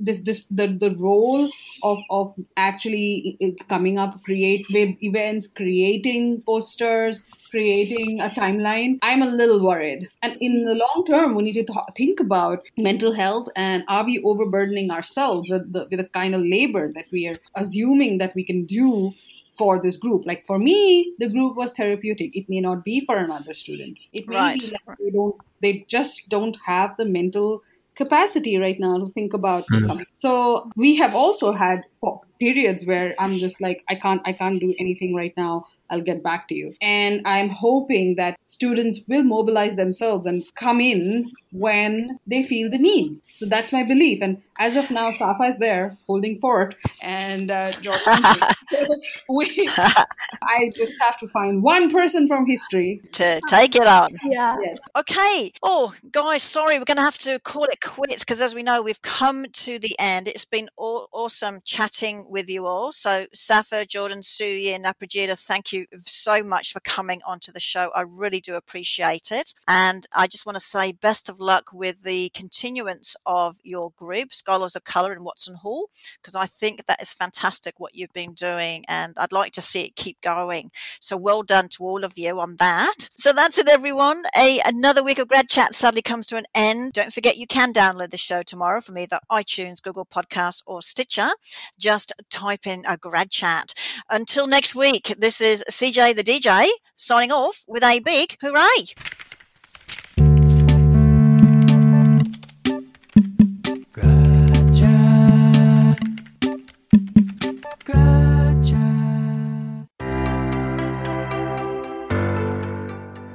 this 0.00 0.20
this 0.22 0.46
the, 0.46 0.66
the 0.66 0.90
role 0.96 1.48
of 1.82 1.98
of 2.10 2.34
actually 2.56 3.38
coming 3.68 3.98
up 3.98 4.22
create 4.24 4.64
with 4.72 4.90
events 5.02 5.46
creating 5.46 6.42
posters 6.42 7.20
creating 7.50 8.20
a 8.20 8.28
timeline 8.28 8.98
i'm 9.02 9.22
a 9.22 9.26
little 9.26 9.64
worried 9.64 10.06
and 10.22 10.36
in 10.40 10.64
the 10.64 10.74
long 10.74 11.04
term 11.06 11.34
we 11.34 11.42
need 11.42 11.52
to 11.52 11.64
th- 11.64 11.94
think 11.96 12.20
about 12.20 12.66
mental 12.76 13.12
health 13.12 13.48
and 13.56 13.84
are 13.88 14.04
we 14.04 14.20
overburdening 14.24 14.90
ourselves 14.90 15.48
with 15.50 15.72
the, 15.72 15.86
with 15.90 16.00
the 16.00 16.08
kind 16.08 16.34
of 16.34 16.40
labor 16.40 16.92
that 16.92 17.06
we 17.12 17.26
are 17.28 17.36
assuming 17.54 18.18
that 18.18 18.34
we 18.34 18.44
can 18.44 18.64
do 18.64 19.12
for 19.56 19.80
this 19.80 19.96
group. 19.96 20.26
Like 20.26 20.46
for 20.46 20.58
me, 20.58 21.14
the 21.18 21.28
group 21.28 21.56
was 21.56 21.72
therapeutic. 21.72 22.36
It 22.36 22.48
may 22.48 22.60
not 22.60 22.84
be 22.84 23.04
for 23.04 23.16
another 23.16 23.54
student. 23.54 23.98
It 24.12 24.28
may 24.28 24.36
right. 24.36 24.60
be 24.60 24.70
like 24.70 24.98
they 24.98 25.10
don't 25.10 25.36
they 25.60 25.84
just 25.88 26.28
don't 26.28 26.56
have 26.66 26.96
the 26.96 27.04
mental 27.04 27.62
capacity 27.94 28.58
right 28.58 28.78
now 28.80 28.98
to 28.98 29.10
think 29.12 29.32
about 29.32 29.64
mm-hmm. 29.64 29.84
something. 29.84 30.06
So 30.12 30.70
we 30.76 30.96
have 30.96 31.14
also 31.14 31.52
had 31.52 31.78
periods 32.40 32.84
where 32.86 33.14
I'm 33.18 33.34
just 33.34 33.60
like 33.60 33.84
I 33.88 33.94
can't 33.94 34.22
I 34.24 34.32
can't 34.32 34.60
do 34.60 34.74
anything 34.78 35.14
right 35.14 35.34
now. 35.36 35.66
I'll 35.90 36.00
get 36.00 36.22
back 36.22 36.48
to 36.48 36.54
you. 36.54 36.72
And 36.80 37.22
I'm 37.26 37.50
hoping 37.50 38.16
that 38.16 38.36
students 38.44 39.00
will 39.06 39.22
mobilize 39.22 39.76
themselves 39.76 40.26
and 40.26 40.42
come 40.56 40.80
in 40.80 41.30
when 41.52 42.18
they 42.26 42.42
feel 42.42 42.70
the 42.70 42.78
need. 42.78 43.20
So 43.32 43.46
that's 43.46 43.72
my 43.72 43.82
belief. 43.82 44.22
And 44.22 44.42
as 44.58 44.76
of 44.76 44.90
now, 44.90 45.10
Safa 45.10 45.44
is 45.44 45.58
there 45.58 45.96
holding 46.06 46.38
fort, 46.38 46.76
and 47.02 47.50
uh, 47.50 47.72
we, 49.28 49.68
I 49.76 50.70
just 50.72 50.94
have 51.00 51.16
to 51.18 51.28
find 51.28 51.62
one 51.62 51.90
person 51.90 52.28
from 52.28 52.46
history 52.46 53.00
to 53.12 53.40
take 53.48 53.74
it 53.74 53.86
on. 53.86 54.10
Yeah. 54.24 54.56
Yes. 54.60 54.78
Okay. 54.96 55.52
Oh, 55.62 55.92
guys, 56.12 56.42
sorry, 56.42 56.78
we're 56.78 56.84
going 56.84 56.98
to 56.98 57.02
have 57.02 57.18
to 57.18 57.40
call 57.40 57.64
it 57.64 57.80
quits 57.80 58.20
because, 58.20 58.40
as 58.40 58.54
we 58.54 58.62
know, 58.62 58.80
we've 58.80 59.02
come 59.02 59.46
to 59.52 59.78
the 59.80 59.96
end. 59.98 60.28
It's 60.28 60.44
been 60.44 60.68
aw- 60.76 61.06
awesome 61.12 61.60
chatting 61.64 61.93
with 62.28 62.48
you 62.48 62.66
all. 62.66 62.92
So, 62.92 63.26
Safa, 63.32 63.86
Jordan, 63.86 64.20
Suyi, 64.20 64.74
and 64.74 64.84
Aprajita, 64.84 65.38
thank 65.38 65.72
you 65.72 65.86
so 66.04 66.42
much 66.42 66.72
for 66.72 66.80
coming 66.80 67.20
onto 67.26 67.52
the 67.52 67.60
show. 67.60 67.90
I 67.94 68.02
really 68.02 68.40
do 68.40 68.54
appreciate 68.54 69.30
it, 69.30 69.54
and 69.68 70.06
I 70.12 70.26
just 70.26 70.44
want 70.44 70.56
to 70.56 70.60
say 70.60 70.92
best 70.92 71.28
of 71.28 71.38
luck 71.38 71.70
with 71.72 72.02
the 72.02 72.30
continuance 72.30 73.16
of 73.26 73.58
your 73.62 73.92
group, 73.96 74.34
Scholars 74.34 74.74
of 74.76 74.84
Colour 74.84 75.12
in 75.12 75.24
Watson 75.24 75.56
Hall 75.56 75.88
because 76.20 76.34
I 76.34 76.46
think 76.46 76.86
that 76.86 77.02
is 77.02 77.12
fantastic 77.12 77.74
what 77.78 77.94
you've 77.94 78.12
been 78.12 78.32
doing 78.32 78.84
and 78.88 79.14
I'd 79.18 79.32
like 79.32 79.52
to 79.52 79.62
see 79.62 79.82
it 79.82 79.96
keep 79.96 80.20
going. 80.20 80.70
So 81.00 81.16
well 81.16 81.42
done 81.42 81.68
to 81.70 81.84
all 81.84 82.04
of 82.04 82.16
you 82.16 82.40
on 82.40 82.56
that. 82.56 83.10
So 83.14 83.32
that's 83.32 83.58
it, 83.58 83.68
everyone. 83.68 84.22
A 84.36 84.60
Another 84.64 85.02
week 85.02 85.18
of 85.18 85.28
Grad 85.28 85.48
Chat 85.48 85.74
sadly 85.74 86.02
comes 86.02 86.26
to 86.28 86.36
an 86.36 86.46
end. 86.54 86.92
Don't 86.92 87.12
forget 87.12 87.36
you 87.36 87.46
can 87.46 87.72
download 87.72 88.10
the 88.10 88.16
show 88.16 88.42
tomorrow 88.42 88.80
from 88.80 88.98
either 88.98 89.18
iTunes, 89.30 89.82
Google 89.82 90.06
Podcasts, 90.06 90.62
or 90.66 90.82
Stitcher. 90.82 91.30
Just 91.84 92.14
type 92.30 92.66
in 92.66 92.82
a 92.88 92.96
Grad 92.96 93.30
Chat. 93.30 93.74
Until 94.08 94.46
next 94.46 94.74
week, 94.74 95.14
this 95.18 95.38
is 95.38 95.62
CJ 95.70 96.16
the 96.16 96.24
DJ 96.24 96.66
signing 96.96 97.30
off 97.30 97.62
with 97.68 97.84
a 97.84 98.00
big 98.00 98.38
hooray. 98.40 98.86